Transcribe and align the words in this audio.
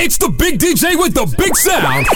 It's 0.00 0.16
the 0.16 0.28
big 0.28 0.60
DJ 0.60 0.96
with 0.96 1.12
the 1.12 1.26
big 1.36 1.56
sound. 1.56 2.06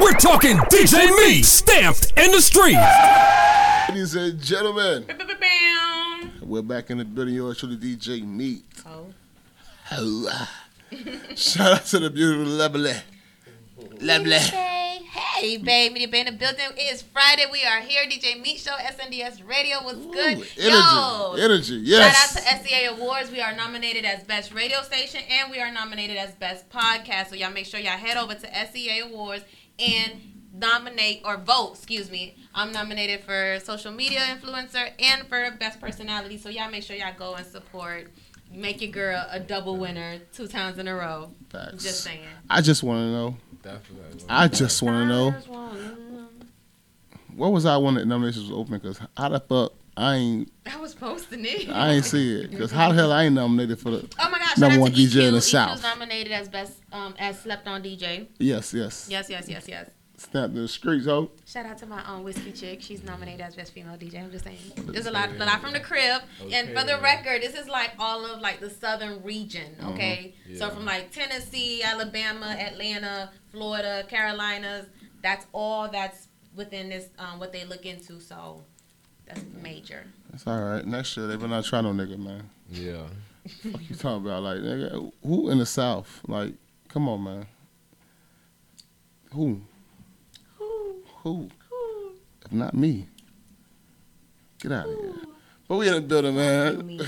We're 0.00 0.18
talking 0.18 0.56
DJ 0.68 1.08
Me, 1.16 1.42
stamped 1.42 2.12
in 2.16 2.32
the 2.32 2.40
street. 2.42 2.76
Ladies 3.88 4.16
and 4.16 4.40
gentlemen, 4.42 5.06
we're 6.42 6.62
back 6.62 6.90
in 6.90 6.98
the 6.98 7.04
building. 7.04 7.34
Yours 7.34 7.58
truly, 7.58 7.76
DJ 7.76 8.26
Meat. 8.26 8.64
Oh. 8.84 9.06
Hello. 9.84 10.32
Shout 11.36 11.72
out 11.72 11.86
to 11.86 12.00
the 12.00 12.10
beautiful 12.10 12.52
lovely. 12.52 12.94
Lovely. 14.00 14.73
Hey, 15.36 15.56
baby, 15.56 16.06
been 16.06 16.28
in 16.28 16.34
the 16.34 16.38
building. 16.38 16.60
It 16.76 16.92
is 16.92 17.02
Friday. 17.02 17.44
We 17.50 17.64
are 17.64 17.80
here. 17.80 18.04
DJ 18.04 18.40
Meat 18.40 18.58
Show, 18.58 18.70
SNDS 18.70 19.46
Radio. 19.46 19.78
What's 19.82 20.06
good? 20.06 20.38
Ooh, 20.38 20.44
Yo. 20.56 21.32
energy. 21.32 21.42
Energy. 21.42 21.74
Yes. 21.82 22.34
Shout 22.34 22.46
out 22.46 22.60
to 22.60 22.64
SCA 22.64 22.94
Awards. 22.94 23.32
We 23.32 23.40
are 23.40 23.52
nominated 23.54 24.04
as 24.04 24.22
Best 24.22 24.54
Radio 24.54 24.80
Station 24.82 25.22
and 25.28 25.50
we 25.50 25.58
are 25.58 25.72
nominated 25.72 26.16
as 26.18 26.34
Best 26.36 26.70
Podcast. 26.70 27.30
So 27.30 27.34
y'all 27.34 27.50
make 27.52 27.66
sure 27.66 27.80
y'all 27.80 27.98
head 27.98 28.16
over 28.16 28.34
to 28.34 28.46
SCA 28.46 29.00
Awards 29.06 29.44
and 29.80 30.20
nominate 30.54 31.22
or 31.24 31.36
vote, 31.36 31.72
excuse 31.74 32.12
me. 32.12 32.36
I'm 32.54 32.70
nominated 32.70 33.24
for 33.24 33.58
social 33.64 33.90
media 33.90 34.20
influencer 34.20 34.90
and 35.00 35.26
for 35.26 35.50
Best 35.58 35.80
Personality. 35.80 36.38
So 36.38 36.48
y'all 36.48 36.70
make 36.70 36.84
sure 36.84 36.94
y'all 36.94 37.12
go 37.18 37.34
and 37.34 37.44
support. 37.44 38.08
Make 38.54 38.80
your 38.80 38.90
girl 38.90 39.26
a 39.30 39.40
double 39.40 39.76
winner 39.76 40.18
two 40.32 40.46
times 40.46 40.78
in 40.78 40.86
a 40.88 40.94
row. 40.94 41.30
Facts. 41.50 41.82
Just 41.82 42.04
saying. 42.04 42.20
I 42.48 42.60
just 42.60 42.82
want 42.82 42.98
to 43.00 43.10
know. 43.10 43.36
Definitely. 43.62 44.24
I 44.28 44.48
just 44.48 44.82
want 44.82 44.96
to 45.02 45.06
know. 45.06 45.34
What 47.36 47.50
was 47.52 47.66
I 47.66 47.76
when 47.78 47.94
the 47.94 48.04
nominations 48.04 48.48
was 48.48 48.58
open? 48.58 48.74
Because 48.74 49.00
how 49.16 49.28
the 49.28 49.40
fuck 49.40 49.72
I 49.96 50.14
ain't 50.16 50.52
I 50.70 50.76
was 50.76 50.94
posting 50.94 51.44
it. 51.44 51.68
I 51.68 51.92
ain't 51.92 52.04
see 52.04 52.40
it. 52.40 52.50
Because 52.50 52.70
how 52.70 52.90
the 52.90 52.94
hell 52.94 53.12
I 53.12 53.24
ain't 53.24 53.34
nominated 53.34 53.78
for 53.80 53.90
the 53.90 54.08
Oh 54.20 54.30
my 54.30 54.38
gosh! 54.38 54.58
Number 54.58 54.80
one 54.80 54.92
DJ 54.92 55.06
EQ. 55.22 55.28
in 55.28 55.34
the 55.34 55.40
EQ's 55.40 55.50
South. 55.50 55.82
nominated 55.82 56.32
as 56.32 56.48
best 56.48 56.78
um, 56.92 57.14
as 57.18 57.40
slept 57.40 57.66
on 57.66 57.82
DJ. 57.82 58.28
yes 58.38 58.72
yes 58.74 59.08
Yes, 59.10 59.28
yes, 59.30 59.48
yes, 59.48 59.66
yes. 59.68 59.90
Snap 60.30 60.52
the 60.52 60.66
streets 60.68 61.06
ho. 61.06 61.30
Shout 61.46 61.66
out 61.66 61.78
to 61.78 61.86
my 61.86 62.02
own 62.10 62.24
whiskey 62.24 62.52
chick. 62.52 62.82
She's 62.82 63.02
nominated 63.02 63.40
as 63.40 63.54
best 63.54 63.72
female 63.72 63.96
DJ. 63.96 64.22
I'm 64.22 64.30
just 64.30 64.44
saying. 64.44 64.58
There's 64.76 65.06
a 65.06 65.10
lot, 65.10 65.30
a 65.30 65.44
lot 65.44 65.60
from 65.60 65.72
the 65.72 65.80
crib. 65.80 66.22
And 66.52 66.68
for 66.68 66.84
the 66.84 66.98
record, 67.02 67.42
this 67.42 67.54
is 67.54 67.68
like 67.68 67.92
all 67.98 68.24
of 68.24 68.40
like 68.40 68.60
the 68.60 68.70
southern 68.70 69.22
region. 69.22 69.76
Uh-huh. 69.80 69.92
Okay, 69.92 70.34
so 70.56 70.70
from 70.70 70.84
like 70.84 71.10
Tennessee, 71.12 71.82
Alabama, 71.82 72.56
Atlanta, 72.58 73.30
Florida, 73.50 74.04
Carolinas. 74.08 74.86
That's 75.22 75.46
all 75.52 75.88
that's 75.88 76.28
within 76.54 76.88
this 76.88 77.08
um, 77.18 77.38
what 77.38 77.52
they 77.52 77.64
look 77.64 77.86
into. 77.86 78.20
So 78.20 78.62
that's 79.26 79.42
major. 79.62 80.04
It's 80.32 80.46
all 80.46 80.60
right. 80.60 80.84
Next 80.84 81.16
year 81.16 81.26
they 81.26 81.36
better 81.36 81.48
not 81.48 81.64
try 81.64 81.80
no 81.80 81.92
nigga 81.92 82.18
man. 82.18 82.50
Yeah. 82.70 83.06
Fuck 83.46 83.80
you 83.88 83.96
talking 83.96 84.26
about 84.26 84.42
like 84.42 84.58
nigga? 84.58 85.12
Who 85.22 85.50
in 85.50 85.58
the 85.58 85.66
South? 85.66 86.20
Like, 86.26 86.54
come 86.88 87.08
on 87.08 87.24
man. 87.24 87.46
Who? 89.32 89.60
Who? 91.24 91.48
If 92.44 92.52
not 92.52 92.74
me. 92.74 93.08
Get 94.60 94.72
out 94.72 94.86
of 94.86 94.98
here. 94.98 95.14
But 95.66 95.76
we 95.76 95.88
in 95.88 95.94
the 95.94 96.00
building, 96.02 96.36
man. 96.36 96.86
Me. 96.86 97.00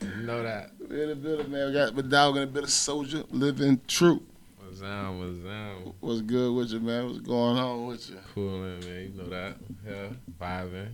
You 0.00 0.22
know 0.22 0.42
that. 0.44 0.70
we 0.88 1.02
in 1.02 1.08
the 1.08 1.16
building, 1.16 1.50
man. 1.50 1.66
We 1.66 1.72
got 1.72 1.96
the 1.96 2.02
dog 2.04 2.36
in 2.36 2.42
the 2.42 2.46
building, 2.46 2.70
Soulja, 2.70 3.26
Livin 3.30 3.80
Tru. 3.88 4.22
What's 4.60 4.80
down? 4.80 5.18
What's 5.18 5.38
down? 5.38 5.94
What's 5.98 6.20
good 6.20 6.54
with 6.54 6.70
you, 6.70 6.78
man? 6.78 7.06
What's 7.06 7.18
going 7.18 7.58
on 7.58 7.86
with 7.86 8.08
you? 8.08 8.18
Cooling, 8.34 8.78
man. 8.80 9.12
You 9.12 9.22
know 9.22 9.28
that. 9.30 9.56
Yeah. 9.84 10.08
Vibing. 10.40 10.92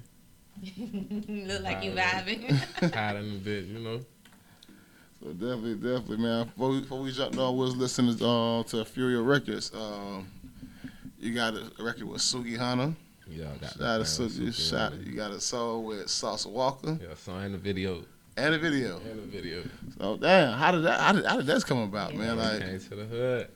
Look 1.49 1.63
like 1.63 1.85
you 1.85 1.93
vibing. 1.93 2.95
Hiding 2.95 3.33
a 3.33 3.39
bit, 3.39 3.65
you 3.65 3.81
know. 3.81 4.01
So 5.23 5.33
definitely, 5.33 5.75
definitely, 5.75 6.17
man. 6.17 6.47
Before 6.47 6.71
we, 6.71 6.81
before 6.81 7.01
we 7.03 7.13
jumped 7.13 7.37
on, 7.37 7.55
was 7.55 7.77
listening 7.77 8.15
uh, 8.23 8.63
to 8.63 8.83
Furia 8.87 9.21
Records. 9.21 9.71
Um, 9.75 10.27
you 11.23 11.35
got 11.35 11.55
a 11.55 11.71
record 11.83 12.05
with 12.05 12.21
Sugi 12.21 12.59
Hana. 12.59 12.95
Yeah. 13.29 13.53
I 13.55 13.57
got 13.59 13.73
Shout 13.73 13.83
out 13.83 14.07
to 14.07 14.23
that 14.23 14.31
Sugi. 14.31 14.41
man, 14.43 14.53
Shout. 14.53 14.95
You 15.07 15.13
got 15.15 15.31
a 15.31 15.41
song 15.41 15.85
with 15.85 16.11
Sauce 16.11 16.45
Walka 16.47 17.01
Yeah. 17.01 17.15
So 17.17 17.35
in 17.39 17.53
the 17.53 17.59
video. 17.59 18.05
and 18.37 18.55
a 18.55 18.59
video. 18.59 18.99
In 19.01 19.17
the 19.19 19.23
video. 19.23 19.63
So 19.99 20.17
damn, 20.17 20.59
how 20.59 20.73
did 20.73 20.83
that? 20.85 21.01
How 21.01 21.13
did, 21.13 21.25
how 21.27 21.37
did 21.37 21.47
that 21.47 21.65
come 21.65 21.79
about, 21.79 22.15
man? 22.15 22.37
Like, 22.37 22.61
came 22.61 22.79
to 22.81 22.95
the 22.97 23.05
hood. 23.05 23.49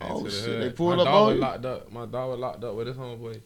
Came 0.00 0.08
Oh, 0.10 0.18
to 0.18 0.24
the 0.24 0.30
shit, 0.30 0.44
hood. 0.46 0.62
they 0.62 0.70
pulled 0.70 0.96
My 0.96 1.02
up 1.02 1.06
dog 1.06 1.14
on 1.14 1.26
was 1.28 1.34
you? 1.36 1.40
locked 1.40 1.64
up. 1.64 1.92
My 1.92 2.06
dog 2.06 2.30
was 2.30 2.38
locked 2.40 2.64
up 2.64 2.74
with 2.74 2.86
his 2.88 2.96
homeboy 2.96 3.40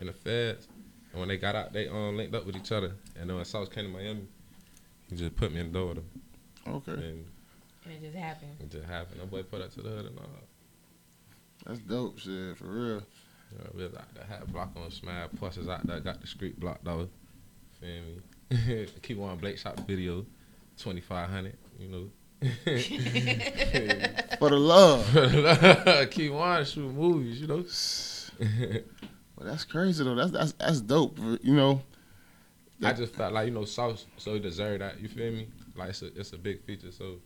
in 0.00 0.06
the 0.08 0.12
feds. 0.12 0.66
And 1.12 1.20
when 1.20 1.28
they 1.28 1.36
got 1.36 1.54
out, 1.54 1.72
they 1.72 1.86
um 1.88 2.16
linked 2.16 2.34
up 2.34 2.44
with 2.46 2.56
each 2.56 2.72
other. 2.72 2.92
And 3.18 3.28
then 3.30 3.36
when 3.36 3.44
Sauce 3.44 3.68
came 3.68 3.84
to 3.84 3.90
Miami, 3.90 4.26
he 5.08 5.16
just 5.16 5.36
put 5.36 5.52
me 5.52 5.60
in 5.60 5.66
the 5.70 5.78
door 5.78 5.88
with 5.88 5.98
him. 5.98 6.08
okay, 6.66 6.92
And 6.92 7.24
and 7.84 7.92
it 7.94 8.00
just 8.02 8.16
happened. 8.16 8.56
it 8.60 8.70
just 8.70 8.88
happened. 8.88 9.20
That 9.20 9.30
boy 9.30 9.42
put 9.44 9.60
up 9.60 9.70
to 9.74 9.82
the 9.82 9.90
hood 9.90 10.06
and 10.06 10.18
all. 10.18 10.24
That's 11.66 11.78
dope, 11.80 12.18
shit 12.18 12.56
for 12.56 12.66
real. 12.66 13.02
Yeah, 13.52 13.68
we 13.74 13.82
was 13.84 13.94
out 13.94 14.14
there, 14.14 14.24
had 14.24 14.52
block 14.52 14.70
on 14.76 14.90
smash. 14.90 15.28
Plus, 15.36 15.56
is 15.58 15.68
out 15.68 15.86
there, 15.86 16.00
got 16.00 16.20
the 16.20 16.26
street 16.26 16.58
blocked 16.58 16.84
though. 16.84 17.08
Feel 17.80 18.02
me? 18.02 18.86
Keep 19.02 19.20
on 19.20 19.38
Blake 19.38 19.58
shot 19.58 19.78
video, 19.86 20.24
twenty 20.78 21.00
five 21.00 21.28
hundred. 21.28 21.56
You 21.78 21.88
know. 21.88 22.10
For 24.38 24.50
the 24.50 24.56
love. 24.56 26.10
Keep 26.10 26.32
on 26.32 26.64
shoot 26.64 26.92
movies. 26.92 27.40
You 27.40 27.46
know. 27.46 27.64
But 29.36 29.46
that's 29.46 29.64
crazy 29.64 30.04
though. 30.04 30.14
That's 30.14 30.30
that's 30.30 30.52
that's 30.52 30.80
dope. 30.80 31.18
You 31.42 31.54
know. 31.54 31.82
I 32.84 32.92
just 32.92 33.14
felt 33.14 33.32
like 33.32 33.46
you 33.46 33.52
know 33.52 33.64
Sauce, 33.64 34.06
so 34.16 34.34
he 34.34 34.40
deserved 34.40 34.82
that. 34.82 35.00
You 35.00 35.08
feel 35.08 35.32
me? 35.32 35.48
Like 35.76 35.90
it's 35.90 36.02
a 36.02 36.06
it's 36.18 36.32
a 36.32 36.38
big 36.38 36.64
feature, 36.64 36.90
so 36.90 37.16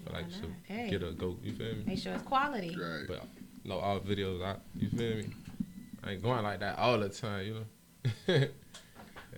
I 0.00 0.04
feel 0.04 0.12
like 0.14 0.26
Why? 0.30 0.48
Hey. 0.74 0.90
get 0.90 1.02
a 1.02 1.12
go. 1.12 1.36
You 1.42 1.52
feel 1.52 1.74
me? 1.74 1.84
Make 1.86 1.98
sure 1.98 2.12
it's 2.14 2.22
quality. 2.22 2.76
Right. 2.76 3.04
But 3.06 3.24
no, 3.66 3.78
all 3.78 4.00
videos 4.00 4.44
out. 4.44 4.60
You 4.74 4.88
feel 4.90 5.16
me? 5.16 5.26
I 6.02 6.12
ain't 6.12 6.22
going 6.22 6.42
like 6.42 6.60
that 6.60 6.78
all 6.78 6.98
the 6.98 7.08
time. 7.08 7.46
You 7.46 7.54
know. 7.54 8.46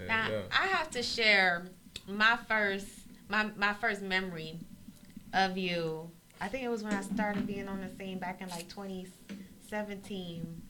Now 0.06 0.28
yeah. 0.30 0.42
I 0.52 0.66
have 0.68 0.90
to 0.92 1.02
share 1.02 1.66
my 2.06 2.38
first 2.48 2.86
my 3.28 3.50
my 3.56 3.72
first 3.74 4.02
memory 4.02 4.58
of 5.32 5.58
you. 5.58 6.10
I 6.40 6.48
think 6.48 6.62
it 6.64 6.68
was 6.68 6.84
when 6.84 6.94
I 6.94 7.00
started 7.00 7.46
being 7.46 7.68
on 7.68 7.80
the 7.80 7.90
scene 7.96 8.18
back 8.18 8.40
in 8.40 8.48
like 8.48 8.68
2017. 8.68 10.62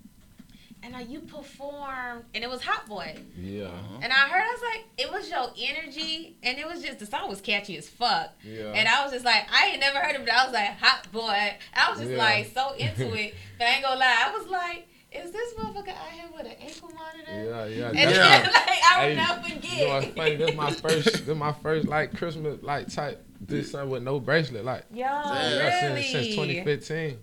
And 0.83 0.94
uh, 0.94 0.99
you 0.99 1.21
performed, 1.21 2.25
and 2.34 2.44
it 2.44 2.49
was 2.49 2.62
Hot 2.62 2.87
Boy. 2.87 3.16
Yeah. 3.37 3.69
And 4.00 4.12
I 4.12 4.28
heard, 4.28 4.41
I 4.43 4.53
was 4.53 4.62
like, 4.75 4.84
it 4.97 5.11
was 5.11 5.28
your 5.28 5.50
energy, 5.71 6.37
and 6.43 6.56
it 6.56 6.66
was 6.66 6.83
just 6.83 7.00
the 7.00 7.06
song 7.06 7.28
was 7.28 7.41
catchy 7.41 7.77
as 7.77 7.89
fuck. 7.89 8.31
Yeah. 8.44 8.72
And 8.75 8.89
I 8.89 9.03
was 9.03 9.12
just 9.12 9.25
like, 9.25 9.44
I 9.53 9.71
ain't 9.71 9.81
never 9.81 9.99
heard 9.99 10.15
of 10.16 10.22
it. 10.22 10.28
I 10.28 10.44
was 10.44 10.55
like, 10.55 10.78
Hot 10.78 11.11
Boy. 11.12 11.56
I 11.75 11.91
was 11.91 11.99
just 11.99 12.12
Yeah. 12.12 12.16
like 12.19 12.53
so 12.55 12.72
into 12.78 13.12
it. 13.15 13.34
But 13.59 13.66
I 13.66 13.71
ain't 13.72 13.83
gonna 13.83 13.99
lie, 13.99 14.25
I 14.28 14.39
was 14.39 14.47
like, 14.49 14.87
is 15.11 15.33
this 15.33 15.55
motherfucker 15.55 15.89
out 15.89 16.11
here 16.12 16.25
with 16.37 16.47
an 16.47 16.53
ankle 16.61 16.91
monitor? 16.95 17.25
Yeah, 17.28 17.65
yeah. 17.66 17.89
And 17.89 17.97
that's- 17.97 18.45
then, 18.45 18.53
like, 18.53 18.69
I 18.69 19.00
Hey, 19.00 19.09
would 19.09 19.16
never 19.16 19.43
forget. 19.43 19.78
You 19.78 19.87
know 19.87 19.95
what's 19.95 20.06
funny? 20.09 20.37
This 20.37 20.55
my 20.55 20.71
first, 20.72 21.12
this 21.27 21.37
my 21.37 21.53
first 21.55 21.89
like 21.89 22.16
Christmas 22.16 22.62
like 22.62 22.89
type. 22.93 23.25
This 23.41 23.71
son 23.71 23.89
with 23.89 24.03
no 24.03 24.19
bracelet, 24.21 24.65
like 24.65 24.84
Yo, 24.91 24.99
yeah, 25.06 25.89
really? 25.89 26.03
since, 26.03 26.27
since 26.27 26.34
2015. 26.34 27.19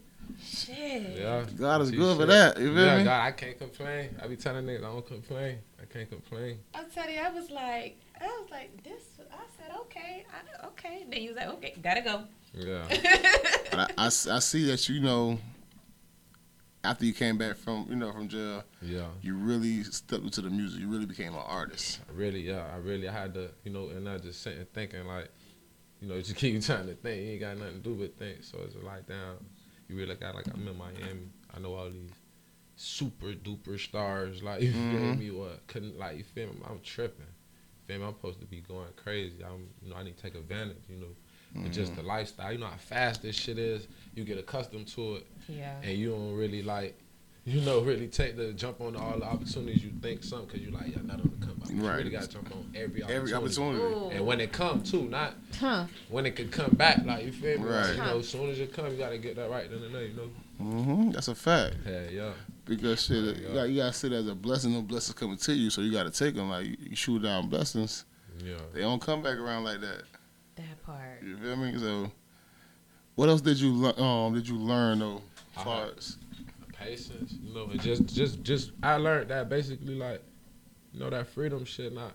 Shit. 0.66 1.18
Yeah, 1.18 1.46
God 1.58 1.82
is 1.82 1.92
G 1.92 1.98
good 1.98 2.18
for 2.18 2.26
that. 2.26 2.60
You 2.60 2.74
feel 2.74 2.86
yeah, 2.86 2.98
me? 2.98 3.04
God, 3.04 3.22
I 3.22 3.32
can't 3.32 3.58
complain. 3.58 4.10
I 4.22 4.28
be 4.28 4.36
telling 4.36 4.66
niggas 4.66 4.80
I 4.80 4.82
don't 4.82 5.06
complain. 5.06 5.60
I 5.82 5.86
can't 5.86 6.10
complain. 6.10 6.60
I 6.74 6.84
tell 6.86 7.10
you, 7.10 7.20
I 7.20 7.30
was 7.30 7.52
like, 7.52 8.00
I 8.20 8.26
was 8.26 8.50
like, 8.50 8.84
this. 8.84 9.04
I 9.32 9.44
said, 9.58 9.76
okay, 9.82 10.26
I, 10.32 10.68
okay. 10.68 11.06
Then 11.10 11.22
you 11.22 11.30
was 11.30 11.38
like, 11.38 11.50
okay, 11.50 11.74
gotta 11.82 12.02
go. 12.02 12.24
Yeah, 12.54 12.84
But 13.72 13.80
I, 13.80 13.88
I 13.98 14.06
s- 14.08 14.28
I 14.28 14.40
see 14.40 14.66
that 14.68 14.88
you 14.90 15.02
know. 15.02 15.38
After 16.84 17.04
you 17.04 17.14
came 17.14 17.40
back 17.40 17.58
from 17.58 17.88
you 17.90 17.96
know 17.96 18.12
from 18.14 18.28
jail, 18.28 18.64
yeah. 18.80 19.08
you 19.24 19.36
really 19.36 19.84
stepped 19.84 20.24
into 20.24 20.42
the 20.42 20.52
music. 20.52 20.80
You 20.80 20.88
really 20.88 21.08
became 21.08 21.34
an 21.34 21.42
artist. 21.44 22.00
Really, 22.14 22.42
yeah, 22.42 22.64
I 22.72 22.78
really 22.78 23.08
had 23.08 23.34
to, 23.34 23.50
you 23.64 23.72
know, 23.72 23.90
and 23.90 24.08
I 24.08 24.20
just 24.20 24.44
sitting 24.44 24.68
thinking 24.72 25.04
like, 25.08 25.30
you 26.00 26.08
know, 26.08 26.18
just 26.22 26.36
keep 26.36 26.62
trying 26.64 26.86
to 26.86 26.94
think. 26.94 27.24
You 27.24 27.32
ain't 27.32 27.42
got 27.42 27.58
nothing 27.58 27.74
to 27.74 27.80
do 27.80 27.96
but 27.96 28.20
think. 28.20 28.44
So 28.44 28.60
it's 28.64 28.76
like, 28.84 29.08
damn, 29.08 29.38
you 29.88 29.96
really 29.96 30.16
got 30.16 30.36
like 30.36 30.48
I'm 30.54 30.68
in 30.68 30.78
Miami. 30.78 31.30
I 31.56 31.60
know 31.60 31.76
all 31.76 31.90
these 31.90 32.12
super 32.76 33.34
duper 33.34 33.80
stars. 33.80 34.44
Like 34.44 34.62
you 34.68 34.72
feel 34.74 35.02
Mhm. 35.02 35.18
me? 35.18 35.32
What 35.32 35.66
couldn't 35.68 35.98
like 35.98 36.18
you 36.18 36.24
feel 36.24 36.48
me? 36.48 36.60
I'm 36.70 36.80
tripping. 36.82 37.26
Feel 37.88 38.00
me? 38.00 38.06
I'm 38.06 38.14
supposed 38.16 38.40
to 38.42 38.46
be 38.48 38.62
going 38.62 38.88
crazy. 38.96 39.44
I'm, 39.44 39.68
you 39.82 39.90
know, 39.92 39.96
I 39.96 40.04
need 40.04 40.18
to 40.18 40.24
take 40.24 40.36
advantage. 40.36 40.84
You 40.90 40.98
know, 40.98 41.16
but 41.56 41.72
just 41.72 41.96
the 41.96 42.04
lifestyle. 42.04 42.52
You 42.52 42.58
know 42.60 42.66
how 42.68 42.78
fast 42.78 43.22
this 43.22 43.36
shit 43.36 43.58
is. 43.58 43.88
You 44.16 44.24
get 44.24 44.38
accustomed 44.38 44.88
to 44.90 45.16
it 45.18 45.28
Yeah. 45.48 45.74
and 45.84 45.98
you 45.98 46.12
don't 46.12 46.34
really 46.34 46.62
like, 46.64 46.98
you 47.48 47.62
know, 47.62 47.80
really 47.82 48.08
take 48.08 48.36
the 48.36 48.54
jump 48.54 48.82
on 48.82 48.96
all 48.96 49.20
the 49.20 49.26
opportunities 49.26 49.84
you 49.84 49.92
think 50.02 50.24
some 50.24 50.46
because 50.46 50.62
you 50.62 50.72
like, 50.72 50.88
yeah, 50.88 51.02
not 51.04 51.20
on 51.22 51.32
the 51.40 51.46
come 51.46 51.56
up. 51.62 51.70
You 51.70 51.86
Right. 51.88 51.98
really 51.98 52.10
got 52.10 52.24
to 52.24 52.28
jump 52.30 52.52
on 52.52 52.66
every 52.76 53.04
opportunity. 53.04 53.14
Every 53.14 53.34
opportunity. 53.34 53.84
Ooh. 53.84 54.10
And 54.10 54.26
when 54.26 54.42
it 54.42 54.52
come 54.52 54.82
too, 54.82 55.04
not 55.10 55.36
Huh. 55.60 55.86
when 56.10 56.26
it 56.26 56.36
could 56.36 56.52
come 56.52 56.72
back, 56.72 57.06
like 57.06 57.24
you 57.26 57.32
feel 57.32 57.60
me? 57.60 57.66
Right. 57.66 57.82
Like, 57.90 57.98
you 57.98 58.04
know, 58.04 58.18
as 58.20 58.28
soon 58.28 58.50
as 58.50 58.60
it 58.60 58.74
come, 58.74 58.88
you 58.92 58.98
gotta 58.98 59.20
get 59.20 59.36
that 59.36 59.50
right 59.52 59.70
then 59.70 59.84
and 59.84 59.94
there, 59.94 60.06
you 60.06 60.14
know. 60.16 60.30
hmm 60.58 61.12
That's 61.12 61.28
a 61.28 61.36
fact. 61.36 61.76
Yeah, 61.86 62.10
yeah. 62.12 62.32
Because 62.66 63.04
shit, 63.04 63.38
Yeah. 63.38 63.48
you, 63.50 63.54
got, 63.54 63.64
you 63.70 63.76
gotta 63.78 63.94
see 63.94 64.08
it 64.08 64.14
as 64.14 64.28
a 64.28 64.34
blessing. 64.34 64.74
No 64.74 64.82
blessings 64.82 65.14
coming 65.16 65.38
to 65.38 65.54
you, 65.54 65.70
so 65.70 65.82
you 65.82 65.92
gotta 65.92 66.10
take 66.12 66.34
them. 66.34 66.50
Like 66.50 66.66
you 66.66 66.96
shoot 66.96 67.22
down 67.22 67.48
blessings, 67.50 68.06
Yeah. 68.44 68.56
they 68.74 68.82
don't 68.82 69.00
come 69.02 69.22
back 69.22 69.38
around 69.38 69.66
like 69.66 69.82
that. 69.82 70.02
That 70.56 70.82
part. 70.84 71.22
You 71.24 71.38
feel 71.38 71.58
me? 71.58 71.78
So, 71.78 72.12
what 73.14 73.30
else 73.30 73.42
did 73.42 73.60
you 73.60 73.86
um 73.86 74.34
did 74.34 74.48
you 74.48 74.58
learn 74.58 75.00
though 75.00 75.22
As 75.58 75.64
far 75.64 75.88
as 75.96 76.18
patience, 76.80 77.36
you 77.44 77.54
know, 77.54 77.70
and 77.70 77.82
just 77.82 78.14
just 78.16 78.44
just 78.44 78.72
I 78.84 78.96
learned 78.98 79.30
that 79.30 79.50
basically 79.50 79.96
like, 79.96 80.22
you 80.94 81.00
know, 81.00 81.10
that 81.10 81.28
freedom 81.28 81.66
shit 81.66 81.94
not 81.94 82.14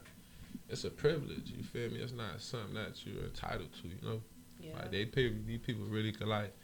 it's 0.70 0.84
a 0.84 0.90
privilege, 0.90 1.50
you 1.50 1.62
feel 1.62 1.90
me? 1.90 1.98
It's 1.98 2.12
not 2.12 2.40
something 2.40 2.74
that 2.74 3.04
you're 3.04 3.24
entitled 3.24 3.70
to, 3.82 3.88
you 3.88 3.96
know? 4.02 4.20
Yeah. 4.60 4.76
Like 4.76 4.92
they 4.92 5.04
pay 5.04 5.32
these 5.46 5.58
people 5.58 5.84
really 5.86 6.12
could 6.12 6.28
like 6.28 6.54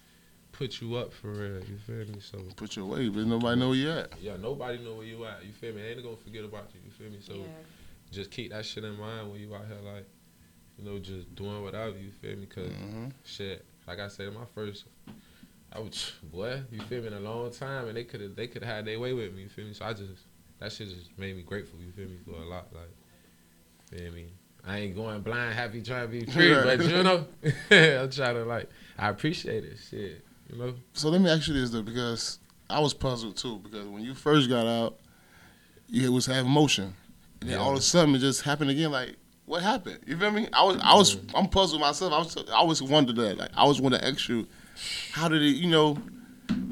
put 0.52 0.80
you 0.80 0.94
up 0.94 1.12
for 1.12 1.28
real, 1.28 1.60
you 1.64 1.76
feel 1.86 2.06
me? 2.14 2.20
So 2.20 2.38
put 2.54 2.76
your 2.76 2.86
weight, 2.86 3.12
but 3.12 3.26
nobody 3.26 3.60
know 3.60 3.68
where 3.68 3.76
you 3.76 3.90
at. 3.90 4.12
yeah, 4.20 4.36
nobody 4.36 4.78
know 4.78 4.94
where 4.94 5.06
you 5.06 5.24
at, 5.26 5.44
you 5.44 5.52
feel 5.52 5.74
me? 5.74 5.82
They 5.82 5.88
ain't 5.88 6.02
gonna 6.02 6.16
forget 6.16 6.44
about 6.44 6.70
you, 6.72 6.80
you 6.84 6.90
feel 6.90 7.10
me? 7.10 7.18
So 7.20 7.34
yeah. 7.34 7.48
just 8.12 8.30
keep 8.30 8.52
that 8.52 8.64
shit 8.64 8.84
in 8.84 8.98
mind 8.98 9.30
when 9.30 9.40
you 9.40 9.54
out 9.54 9.66
here 9.66 9.92
like, 9.92 10.06
you 10.78 10.84
know, 10.84 10.98
just 10.98 11.34
doing 11.34 11.62
whatever, 11.62 11.98
you 11.98 12.10
feel 12.10 12.36
me? 12.36 12.46
because 12.46 12.72
hmm 12.72 13.08
shit, 13.24 13.64
like 13.88 13.98
I 13.98 14.08
said, 14.08 14.32
my 14.32 14.44
first, 14.54 14.84
I 15.76 15.80
was 15.80 16.12
boy, 16.22 16.62
you 16.70 16.80
feel 16.82 17.02
me, 17.02 17.08
in 17.08 17.12
a 17.12 17.20
long 17.20 17.50
time, 17.50 17.88
and 17.88 17.96
they 17.96 18.04
could 18.04 18.20
have 18.20 18.34
they 18.34 18.46
could 18.46 18.62
have 18.64 18.76
had 18.76 18.84
their 18.86 18.98
way 18.98 19.12
with 19.12 19.34
me, 19.34 19.42
you 19.42 19.48
feel 19.48 19.66
me? 19.66 19.74
So 19.74 19.84
I 19.84 19.92
just 19.92 20.22
that 20.58 20.72
shit 20.72 20.88
just 20.88 21.18
made 21.18 21.36
me 21.36 21.42
grateful, 21.42 21.78
you 21.80 21.92
feel 21.92 22.08
me, 22.08 22.16
for 22.24 22.40
a 22.40 22.46
lot, 22.46 22.68
like, 22.72 22.90
feel 23.90 24.12
me. 24.12 24.32
I 24.66 24.78
ain't 24.78 24.96
going 24.96 25.20
blind, 25.20 25.54
happy 25.54 25.82
trying 25.82 26.06
to 26.06 26.08
be 26.08 26.24
free, 26.24 26.54
but 26.54 26.82
you 26.82 27.02
know, 27.02 27.26
I'm 27.70 28.10
trying 28.10 28.34
to 28.34 28.44
like, 28.44 28.68
I 28.98 29.10
appreciate 29.10 29.64
it, 29.64 29.78
shit, 29.90 30.24
you 30.50 30.58
know. 30.58 30.74
So 30.94 31.08
let 31.10 31.20
me 31.20 31.30
ask 31.30 31.46
you 31.46 31.54
this 31.54 31.70
though, 31.70 31.82
because 31.82 32.38
I 32.70 32.80
was 32.80 32.94
puzzled 32.94 33.36
too, 33.36 33.58
because 33.58 33.86
when 33.86 34.02
you 34.02 34.14
first 34.14 34.48
got 34.48 34.66
out, 34.66 34.98
you 35.88 36.10
was 36.10 36.26
having 36.26 36.50
motion, 36.50 36.94
and 37.40 37.50
then 37.50 37.58
Yeah. 37.58 37.64
all 37.64 37.72
of 37.72 37.78
a 37.78 37.82
sudden 37.82 38.14
it 38.14 38.18
just 38.20 38.42
happened 38.42 38.70
again. 38.70 38.90
Like, 38.90 39.16
what 39.44 39.62
happened? 39.62 40.00
You 40.06 40.16
feel 40.16 40.32
me? 40.32 40.48
I 40.52 40.64
was, 40.64 40.80
I 40.82 40.94
was, 40.94 41.16
mm-hmm. 41.16 41.36
I'm 41.36 41.48
puzzled 41.48 41.80
myself. 41.80 42.12
I 42.12 42.18
was, 42.18 42.36
I 42.50 42.54
always 42.54 42.82
wondered 42.82 43.16
that. 43.16 43.36
Like, 43.38 43.50
I 43.54 43.60
always 43.60 43.80
want 43.80 43.94
to 43.94 44.04
ask 44.04 44.28
you, 44.28 44.48
how 45.12 45.28
did 45.28 45.42
it, 45.42 45.56
you 45.56 45.68
know, 45.70 45.98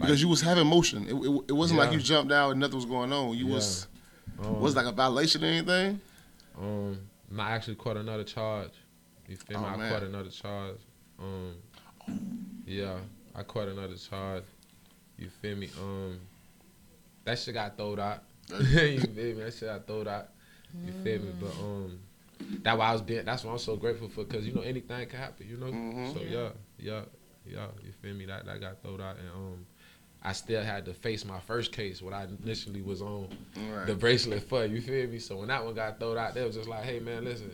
because 0.01 0.21
you 0.23 0.29
was 0.29 0.41
having 0.41 0.67
motion. 0.67 1.05
It, 1.06 1.15
it, 1.15 1.45
it 1.49 1.53
wasn't 1.53 1.79
like 1.81 1.93
you 1.93 1.99
jumped 2.01 2.33
out 2.33 2.51
and 2.51 2.61
nothing 2.61 2.77
was 2.77 2.85
going 2.87 3.12
on. 3.12 3.37
You 3.37 3.47
Yeah. 3.47 3.55
was, 3.55 3.87
Um, 4.39 4.61
was 4.61 4.75
it 4.75 4.77
like 4.79 4.87
a 4.87 4.93
violation 4.93 5.43
or 5.45 5.47
anything? 5.47 6.01
Um, 6.59 6.99
I 7.39 7.53
actually 7.53 7.77
caught 7.77 7.97
another 7.97 8.25
charge. 8.25 8.71
You 9.29 9.37
feel 9.37 9.59
me? 9.59 9.65
Oh, 9.67 9.69
I 9.69 9.77
man. 9.77 9.93
caught 9.93 10.03
another 10.03 10.31
charge. 10.31 10.77
Um, 11.19 11.55
yeah, 12.67 12.97
I 13.35 13.43
caught 13.43 13.69
another 13.69 13.97
charge. 13.97 14.45
You 15.19 15.29
feel 15.41 15.56
me? 15.56 15.71
Um, 15.81 16.19
that 17.25 17.39
shit 17.39 17.55
got 17.55 17.77
throwed 17.77 17.99
out. 18.01 18.23
you 18.51 19.01
feel 19.01 19.01
me? 19.37 19.43
That 19.45 19.55
shit 19.55 19.69
got 19.69 19.87
throwed 19.87 20.09
out. 20.09 20.29
You 20.85 20.93
feel 21.05 21.21
me? 21.23 21.33
But 21.41 21.53
um, 21.53 21.99
that 22.62 22.77
why 22.77 22.89
I 22.89 22.93
was 22.93 23.03
being. 23.03 23.25
That's 23.25 23.45
why 23.45 23.53
I'm 23.53 23.59
so 23.59 23.77
grateful 23.77 24.09
for, 24.09 24.25
cause 24.25 24.45
you 24.45 24.53
know 24.53 24.61
anything 24.62 25.06
can 25.09 25.19
happen. 25.19 25.47
You 25.49 25.56
know. 25.56 25.67
Mhm. 25.67 26.12
So 26.15 26.21
yeah, 26.21 26.49
yeah, 26.79 27.03
yeah. 27.46 27.67
You 27.85 27.93
feel 28.02 28.14
me? 28.14 28.26
That 28.26 28.46
that 28.46 28.61
got 28.61 28.82
thrown 28.82 29.00
out, 29.00 29.17
and 29.19 29.29
um, 29.31 29.67
I 30.23 30.32
still 30.32 30.62
had 30.62 30.85
to 30.87 30.94
face 30.94 31.25
my 31.25 31.41
first 31.41 31.73
case, 31.73 32.00
what 32.02 32.12
I 32.14 32.26
initially 32.43 32.81
was 32.82 33.02
on 33.02 33.29
Right. 33.56 33.87
the 33.87 33.94
bracelet 33.94 34.43
for. 34.49 34.64
You 34.64 34.81
feel 34.81 35.06
me? 35.08 35.19
So 35.19 35.37
when 35.38 35.49
that 35.49 35.64
one 35.64 35.75
got 35.75 35.99
thrown 36.00 36.17
out, 36.19 36.35
they 36.35 36.44
was 36.44 36.56
just 36.56 36.69
like, 36.69 36.85
"Hey 36.85 36.99
man, 37.00 37.25
listen, 37.25 37.50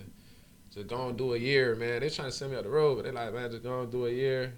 just 0.73 0.87
go 0.87 1.09
and 1.09 1.19
do 1.19 1.35
a 1.35 1.39
year, 1.39 1.75
man." 1.77 2.01
They 2.01 2.09
trying 2.11 2.29
to 2.31 2.37
send 2.37 2.53
me 2.53 2.57
up 2.57 2.65
the 2.65 2.71
road, 2.71 2.97
but 2.97 3.05
they 3.05 3.11
like, 3.11 3.33
"Man, 3.35 3.51
just 3.51 3.63
go 3.63 3.83
and 3.83 3.91
do 3.91 4.07
a 4.07 4.11
year. 4.11 4.53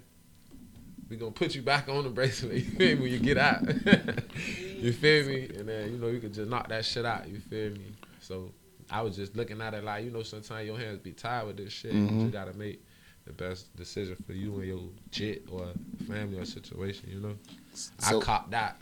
We 1.09 1.17
gonna 1.17 1.31
put 1.31 1.53
you 1.53 1.61
back 1.61 1.89
on 1.89 2.03
the 2.03 2.09
bracelet. 2.09 2.53
You 2.63 2.71
feel 2.71 2.95
me? 2.95 3.01
When 3.03 3.11
you 3.11 3.19
get 3.19 3.37
out, 3.37 3.61
you 4.79 4.93
feel 4.93 5.27
me? 5.27 5.49
And 5.57 5.67
then 5.67 5.91
you 5.91 5.97
know 5.97 6.07
you 6.07 6.19
could 6.19 6.33
just 6.33 6.49
knock 6.49 6.69
that 6.69 6.85
shit 6.85 7.05
out. 7.05 7.27
You 7.27 7.39
feel 7.39 7.71
me? 7.71 7.91
So 8.19 8.51
I 8.89 9.01
was 9.01 9.15
just 9.15 9.35
looking 9.35 9.61
at 9.61 9.73
it 9.73 9.83
like, 9.83 10.05
you 10.05 10.11
know, 10.11 10.23
sometimes 10.23 10.65
your 10.65 10.77
hands 10.77 10.99
be 10.99 11.11
tied 11.11 11.45
with 11.47 11.57
this 11.57 11.71
shit. 11.73 11.93
Mhm. 11.93 12.25
You 12.25 12.31
gotta 12.31 12.53
make 12.53 12.83
the 13.25 13.33
best 13.33 13.75
decision 13.75 14.15
for 14.25 14.33
you 14.33 14.53
and 14.55 14.65
your 14.65 14.79
jit 15.11 15.43
or 15.51 15.67
family 16.07 16.37
or 16.39 16.45
situation. 16.45 17.09
You 17.11 17.19
know. 17.19 17.35
So- 17.73 17.91
I 18.19 18.21
copped 18.21 18.51
that. 18.51 18.77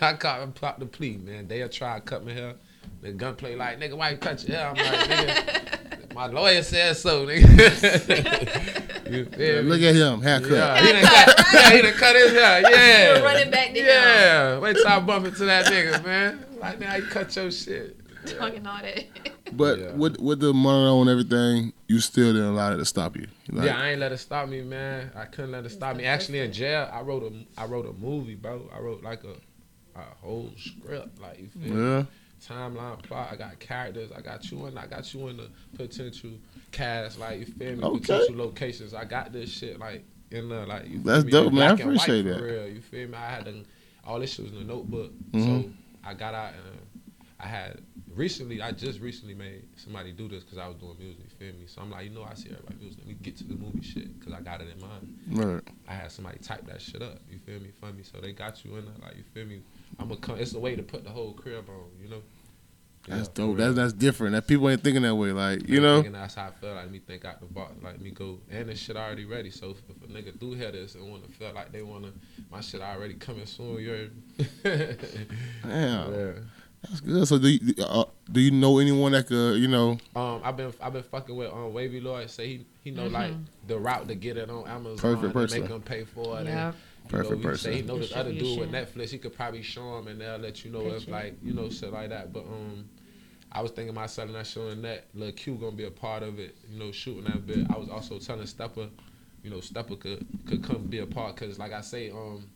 I 0.00 0.14
copped, 0.14 0.60
copped 0.60 0.80
the 0.80 0.86
plea, 0.86 1.16
man. 1.16 1.48
They'll 1.48 1.68
try 1.68 1.96
to 1.96 2.00
cut 2.00 2.24
my 2.24 2.32
hair. 2.32 2.54
The 3.02 3.12
gunplay 3.12 3.56
like, 3.56 3.80
nigga, 3.80 3.94
why 3.96 4.10
you 4.10 4.16
cut 4.16 4.46
your 4.46 4.56
hair? 4.56 4.68
I'm 4.68 4.76
like, 4.76 5.08
nigga, 5.08 6.14
my 6.14 6.26
lawyer 6.26 6.62
said 6.62 6.96
so, 6.96 7.26
nigga. 7.26 7.42
you 9.12 9.24
feel 9.26 9.62
me? 9.62 9.68
Look 9.68 9.82
at 9.82 9.94
him, 9.96 10.22
haircut. 10.22 10.50
Yeah, 10.52 10.80
he 10.80 10.92
done 10.92 11.02
cut, 11.02 11.46
yeah, 11.52 11.70
he 11.72 11.82
done 11.82 11.92
cut 11.94 12.16
his 12.16 12.32
hair. 12.32 12.60
Yeah. 12.62 13.14
You're 13.14 13.24
running 13.24 13.50
back 13.50 13.72
to 13.74 13.80
him. 13.80 13.86
Yeah. 13.86 14.58
Wait 14.58 14.76
till 14.76 14.86
I 14.88 15.00
bump 15.00 15.26
into 15.26 15.44
that 15.44 15.66
nigga, 15.66 16.04
man. 16.04 16.44
Like, 16.60 16.78
now 16.78 16.94
you 16.96 17.02
cut 17.04 17.34
your 17.34 17.50
shit. 17.50 17.96
Talking 18.26 18.66
all 18.66 18.80
that. 18.82 19.04
But 19.54 19.78
Yeah. 19.78 19.92
with 19.92 20.18
with 20.18 20.40
the 20.40 20.54
money 20.54 20.98
and 21.00 21.10
everything, 21.10 21.74
you 21.86 22.00
still 22.00 22.32
didn't 22.32 22.48
allow 22.48 22.72
it 22.72 22.78
to 22.78 22.86
stop 22.86 23.16
you. 23.18 23.26
Like, 23.50 23.66
yeah, 23.66 23.78
I 23.78 23.90
ain't 23.90 24.00
let 24.00 24.10
it 24.10 24.16
stop 24.16 24.48
me, 24.48 24.62
man. 24.62 25.10
I 25.14 25.26
couldn't 25.26 25.52
let 25.52 25.66
it 25.66 25.70
stop 25.70 25.94
me. 25.96 26.04
Actually, 26.04 26.38
in 26.38 26.50
jail, 26.54 26.88
I 26.90 27.02
wrote 27.02 27.22
a, 27.22 27.60
I 27.60 27.66
wrote 27.66 27.84
a 27.84 27.92
movie, 27.92 28.34
bro. 28.34 28.70
I 28.74 28.78
wrote 28.80 29.02
like 29.02 29.24
a, 29.24 29.34
a 29.98 30.04
whole 30.22 30.50
script, 30.56 31.20
like 31.20 31.38
you 31.38 31.48
feel 31.48 31.74
me? 31.74 31.82
yeah. 31.96 32.04
timeline 32.48 33.02
plot. 33.02 33.28
I 33.30 33.36
got 33.36 33.58
characters. 33.60 34.10
I 34.16 34.22
got 34.22 34.50
you 34.50 34.64
in. 34.68 34.78
I 34.78 34.86
got 34.86 35.12
you 35.12 35.28
in 35.28 35.36
the 35.36 35.50
potential 35.76 36.30
cast. 36.70 37.18
Like 37.18 37.40
you 37.40 37.44
feel 37.46 37.76
me? 37.76 37.82
Okay. 37.84 37.98
Potential 38.00 38.36
locations. 38.36 38.94
I 38.94 39.04
got 39.04 39.34
this 39.34 39.50
shit 39.50 39.78
like 39.78 40.02
in 40.30 40.48
the 40.48 40.64
like. 40.64 40.88
You 40.88 41.00
That's 41.00 41.24
me? 41.26 41.30
dope, 41.30 41.48
In 41.48 41.56
man. 41.56 41.62
I 41.62 41.66
black 41.74 41.80
and 41.80 41.90
appreciate 41.90 42.22
for 42.22 42.28
that. 42.30 42.42
Real, 42.42 42.68
you 42.68 42.80
feel 42.80 43.06
me? 43.08 43.18
I 43.18 43.28
had 43.28 43.44
to, 43.44 43.64
all 44.06 44.18
this 44.18 44.32
shit 44.32 44.46
was 44.46 44.54
in 44.54 44.60
the 44.60 44.64
notebook. 44.64 45.12
Mhm. 45.32 45.64
So 45.64 45.70
I 46.02 46.14
got 46.14 46.32
out 46.34 46.54
and 46.54 46.78
I 47.42 47.48
had 47.48 47.80
recently. 48.14 48.62
I 48.62 48.70
just 48.70 49.00
recently 49.00 49.34
made 49.34 49.64
somebody 49.76 50.12
do 50.12 50.28
this 50.28 50.44
because 50.44 50.58
I 50.58 50.68
was 50.68 50.76
doing 50.76 50.96
music. 50.98 51.24
You 51.24 51.30
feel 51.38 51.58
me? 51.58 51.66
So 51.66 51.82
I'm 51.82 51.90
like, 51.90 52.04
you 52.04 52.10
know, 52.10 52.22
I 52.22 52.34
see 52.34 52.50
everybody 52.50 52.76
music. 52.80 53.00
Let 53.00 53.08
me 53.08 53.14
get 53.20 53.36
to 53.38 53.44
the 53.44 53.54
movie 53.54 53.82
shit 53.82 54.18
because 54.18 54.32
I 54.32 54.40
got 54.40 54.60
it 54.60 54.68
in 54.72 54.80
mind. 54.80 55.18
Right. 55.28 55.74
I 55.88 55.94
had 55.94 56.12
somebody 56.12 56.38
type 56.38 56.64
that 56.66 56.80
shit 56.80 57.02
up. 57.02 57.18
You 57.28 57.38
feel 57.38 57.58
me? 57.58 57.70
For 57.80 57.92
me, 57.92 58.04
so 58.04 58.20
they 58.20 58.32
got 58.32 58.64
you 58.64 58.76
in 58.76 58.84
there. 58.84 58.94
Like 59.02 59.16
you 59.16 59.24
feel 59.34 59.46
me? 59.46 59.60
I'm 59.98 60.08
gonna 60.08 60.20
come. 60.20 60.38
It's 60.38 60.54
a 60.54 60.60
way 60.60 60.76
to 60.76 60.82
put 60.84 61.02
the 61.02 61.10
whole 61.10 61.32
crib 61.32 61.68
on. 61.68 61.90
You 62.00 62.10
know. 62.10 62.22
That's 63.08 63.22
Yeah, 63.22 63.24
for 63.24 63.34
dope. 63.34 63.56
That's 63.56 63.74
that's 63.74 63.92
different. 63.92 64.34
That 64.34 64.46
people 64.46 64.70
ain't 64.70 64.84
thinking 64.84 65.02
that 65.02 65.16
way. 65.16 65.32
Like 65.32 65.68
you 65.68 65.80
know. 65.80 66.02
that's 66.02 66.36
how 66.36 66.46
I 66.46 66.50
feel. 66.52 66.74
Like 66.74 66.92
me 66.92 67.00
think 67.00 67.24
out 67.24 67.40
the 67.40 67.46
box. 67.46 67.72
Like 67.82 68.00
me 68.00 68.10
go, 68.10 68.38
and 68.52 68.68
this 68.68 68.78
shit 68.78 68.96
already 68.96 69.24
ready. 69.24 69.50
So 69.50 69.70
if, 69.70 69.82
if 69.90 70.08
a 70.08 70.12
nigga 70.12 70.38
do 70.38 70.52
hear 70.52 70.70
this 70.70 70.94
and 70.94 71.10
wanna 71.10 71.26
feel 71.26 71.52
like 71.52 71.72
they 71.72 71.82
wanna, 71.82 72.12
my 72.52 72.60
shit 72.60 72.80
already 72.80 73.14
coming 73.14 73.46
soon. 73.46 73.80
You're. 73.80 74.08
Damn. 75.64 76.14
yeah. 76.14 76.32
That's 76.82 77.00
good. 77.00 77.26
So 77.28 77.38
do 77.38 77.48
you, 77.48 77.74
uh, 77.84 78.04
do 78.30 78.40
you 78.40 78.50
know 78.50 78.78
anyone 78.78 79.12
that 79.12 79.26
could 79.26 79.58
you 79.58 79.68
know? 79.68 79.98
Um, 80.16 80.40
I've 80.42 80.56
been 80.56 80.72
I've 80.80 80.92
been 80.92 81.02
fucking 81.02 81.34
with 81.36 81.52
um 81.52 81.72
Wavy 81.72 82.00
Lloyd. 82.00 82.28
Say 82.30 82.46
he 82.48 82.66
he 82.82 82.90
know 82.90 83.06
like 83.06 83.32
the 83.66 83.78
route 83.78 84.08
to 84.08 84.14
get 84.14 84.36
it 84.36 84.50
on 84.50 84.66
Amazon. 84.66 84.98
Perfect 84.98 85.32
person. 85.32 85.60
Make 85.60 85.70
them 85.70 85.82
pay 85.82 86.04
for 86.04 86.40
it. 86.40 86.46
Yeah. 86.46 86.68
And, 86.68 86.74
you 87.04 87.10
Perfect 87.10 87.42
know, 87.42 87.50
he 87.50 87.56
Say 87.56 87.70
he 87.74 87.82
person. 87.82 87.86
know 87.86 87.98
this 87.98 88.12
other 88.14 88.32
dude 88.32 88.58
with 88.58 88.72
Distribution. 88.72 89.06
Netflix. 89.06 89.10
He 89.10 89.18
could 89.18 89.34
probably 89.34 89.62
show 89.62 89.98
him 89.98 90.08
and 90.08 90.20
they'll 90.20 90.38
let 90.38 90.64
you 90.64 90.70
know 90.72 90.86
if 90.88 91.06
like 91.08 91.36
you 91.42 91.52
know 91.52 91.70
shit 91.70 91.92
like 91.92 92.10
that. 92.10 92.32
But 92.32 92.40
um. 92.40 92.88
I 93.54 93.60
was 93.60 93.70
thinking 93.70 93.90
about 93.90 94.10
selling 94.10 94.32
that 94.32 94.46
show 94.46 94.68
and 94.68 94.82
that 94.84 95.04
Lil 95.12 95.30
Q 95.32 95.56
gonna 95.56 95.76
be 95.76 95.84
a 95.84 95.90
part 95.90 96.22
of 96.22 96.38
it, 96.38 96.56
you 96.70 96.78
know, 96.78 96.90
shooting 96.90 97.24
that 97.24 97.46
bit. 97.46 97.66
I 97.70 97.76
was 97.76 97.90
also 97.90 98.18
telling 98.18 98.46
Stepper, 98.46 98.88
you 99.44 99.50
know, 99.50 99.60
Stepper 99.60 99.94
could 99.96 100.26
could 100.46 100.64
come 100.64 100.86
be 100.86 101.00
a 101.00 101.06
part 101.06 101.34
because, 101.34 101.58
like 101.58 101.70
I 101.70 101.82
say, 101.82 102.10
um, 102.10 102.46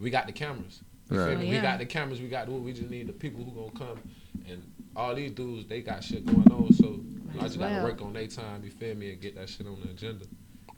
we 0.00 0.10
got 0.10 0.26
the 0.26 0.32
cameras. 0.32 0.80
You 1.12 1.18
feel 1.18 1.26
Right. 1.28 1.38
me? 1.38 1.46
Oh, 1.46 1.48
We 1.50 1.54
yeah. 1.56 1.62
got 1.62 1.78
the 1.78 1.86
cameras. 1.86 2.20
We 2.20 2.28
got 2.28 2.46
who, 2.48 2.54
we 2.56 2.72
just 2.72 2.90
need 2.90 3.06
the 3.06 3.12
people 3.12 3.44
who 3.44 3.50
gonna 3.52 3.78
come, 3.92 4.00
and 4.48 4.62
all 4.96 5.14
these 5.14 5.30
dudes 5.32 5.66
they 5.68 5.80
got 5.80 6.02
shit 6.02 6.24
going 6.26 6.50
on. 6.50 6.72
So 6.74 7.00
I 7.40 7.44
as 7.44 7.50
just 7.52 7.58
gotta 7.58 7.82
work 7.82 8.00
on 8.02 8.12
their 8.12 8.26
time. 8.26 8.62
You 8.64 8.70
feel 8.70 8.94
me? 8.94 9.10
And 9.12 9.20
get 9.20 9.34
that 9.36 9.48
shit 9.48 9.66
on 9.66 9.78
the 9.84 9.90
agenda. 9.90 10.24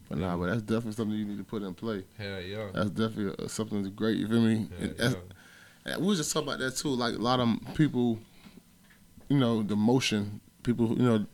But 0.08 0.18
nah, 0.18 0.36
but 0.36 0.46
that's 0.46 0.62
definitely 0.62 0.92
something 0.92 1.16
you 1.18 1.24
need 1.24 1.38
to 1.38 1.44
put 1.44 1.62
in 1.62 1.72
play. 1.74 2.04
Hell 2.18 2.40
yeah. 2.40 2.66
That's 2.74 2.90
definitely 2.90 3.44
uh, 3.44 3.48
something 3.48 3.82
that's 3.82 3.94
great. 3.94 4.18
You 4.18 4.28
feel 4.28 4.40
me? 4.42 4.68
Hell 4.98 5.14
yeah. 5.86 5.96
We 5.98 6.06
was 6.06 6.18
just 6.18 6.32
talking 6.32 6.48
about 6.48 6.58
that 6.60 6.76
too. 6.76 6.88
Like 6.90 7.14
a 7.14 7.18
lot 7.18 7.40
of 7.40 7.48
people, 7.74 8.18
you 9.28 9.38
know, 9.38 9.62
the 9.62 9.76
motion. 9.76 10.40
People, 10.62 10.88
you 10.96 11.02
know, 11.02 11.26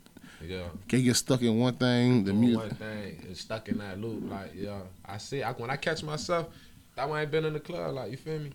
Yeah. 0.45 0.64
can 0.88 1.02
get 1.04 1.14
stuck 1.16 1.42
in 1.42 1.59
one 1.59 1.75
thing. 1.75 2.25
The 2.25 2.33
music. 2.33 2.59
one 2.59 2.71
thing 2.71 3.25
and 3.26 3.37
stuck 3.37 3.69
in 3.69 3.78
that 3.78 4.00
loop. 4.00 4.28
Like, 4.30 4.52
yeah, 4.54 4.80
I 5.04 5.19
see. 5.19 5.42
I, 5.42 5.52
when 5.52 5.71
I 5.71 5.76
catch 5.76 6.02
myself, 6.02 6.49
that 6.97 7.09
one 7.09 7.21
ain't 7.21 7.30
been 7.30 7.45
in 7.45 7.52
the 7.52 7.61
club. 7.61 7.95
Like, 7.95 8.11
you 8.11 8.16
feel 8.16 8.38
me? 8.40 8.50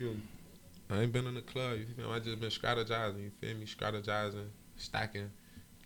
Excuse 0.00 0.16
me. 0.16 0.22
I 0.96 1.02
ain't 1.02 1.12
been 1.12 1.26
in 1.26 1.34
the 1.34 1.42
club. 1.42 1.76
You 1.78 1.84
feel 1.94 2.08
me? 2.08 2.14
I 2.14 2.18
just 2.20 2.40
been 2.40 2.48
strategizing. 2.48 3.22
You 3.22 3.30
feel 3.38 3.54
me? 3.54 3.66
Strategizing, 3.66 4.46
stacking, 4.78 5.30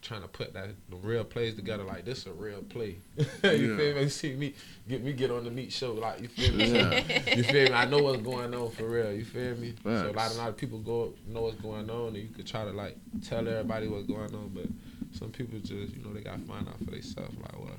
trying 0.03 0.23
to 0.23 0.29
put 0.29 0.55
that 0.55 0.69
the 0.89 0.95
real 0.97 1.25
plays 1.25 1.55
together. 1.57 1.83
Like, 1.83 2.05
this 2.05 2.25
a 2.27 2.33
real 2.33 2.63
play. 2.63 2.99
you 3.17 3.25
Yeah. 3.43 3.77
feel 3.77 3.95
me? 3.97 4.03
You 4.03 4.09
see 4.09 4.35
me 4.35 4.55
get 4.89 5.03
me 5.03 5.13
get 5.15 5.33
on 5.33 5.43
the 5.43 5.51
meat 5.51 5.73
show. 5.73 5.95
Like, 5.95 6.21
you 6.23 6.29
feel 6.29 6.55
me? 6.55 6.73
Yeah. 6.73 7.03
you 7.35 7.43
feel 7.43 7.71
me? 7.71 7.75
I 7.75 7.87
know 7.87 7.99
what's 8.05 8.23
going 8.23 8.55
on 8.55 8.71
for 8.71 8.89
real. 8.89 9.13
You 9.13 9.25
feel 9.25 9.57
me? 9.57 9.75
So 9.83 10.11
a 10.11 10.13
lot, 10.13 10.31
a 10.31 10.35
lot 10.35 10.49
of 10.49 10.57
people 10.57 10.79
go 10.79 11.13
know 11.27 11.43
what's 11.43 11.61
going 11.61 11.91
on, 11.91 12.09
and 12.09 12.17
you 12.19 12.29
could 12.29 12.47
try 12.47 12.65
to 12.65 12.71
like 12.71 12.97
tell 13.29 13.47
everybody 13.49 13.89
what's 13.89 14.07
going 14.07 14.33
on, 14.33 14.53
but 14.55 14.67
some 15.19 15.31
people 15.33 15.59
just 15.59 15.93
you 15.97 16.05
know 16.05 16.13
they 16.15 16.21
gotta 16.21 16.39
find 16.43 16.69
out 16.69 16.79
for 16.79 16.93
themselves. 16.93 17.37
Like, 17.37 17.59
well, 17.59 17.77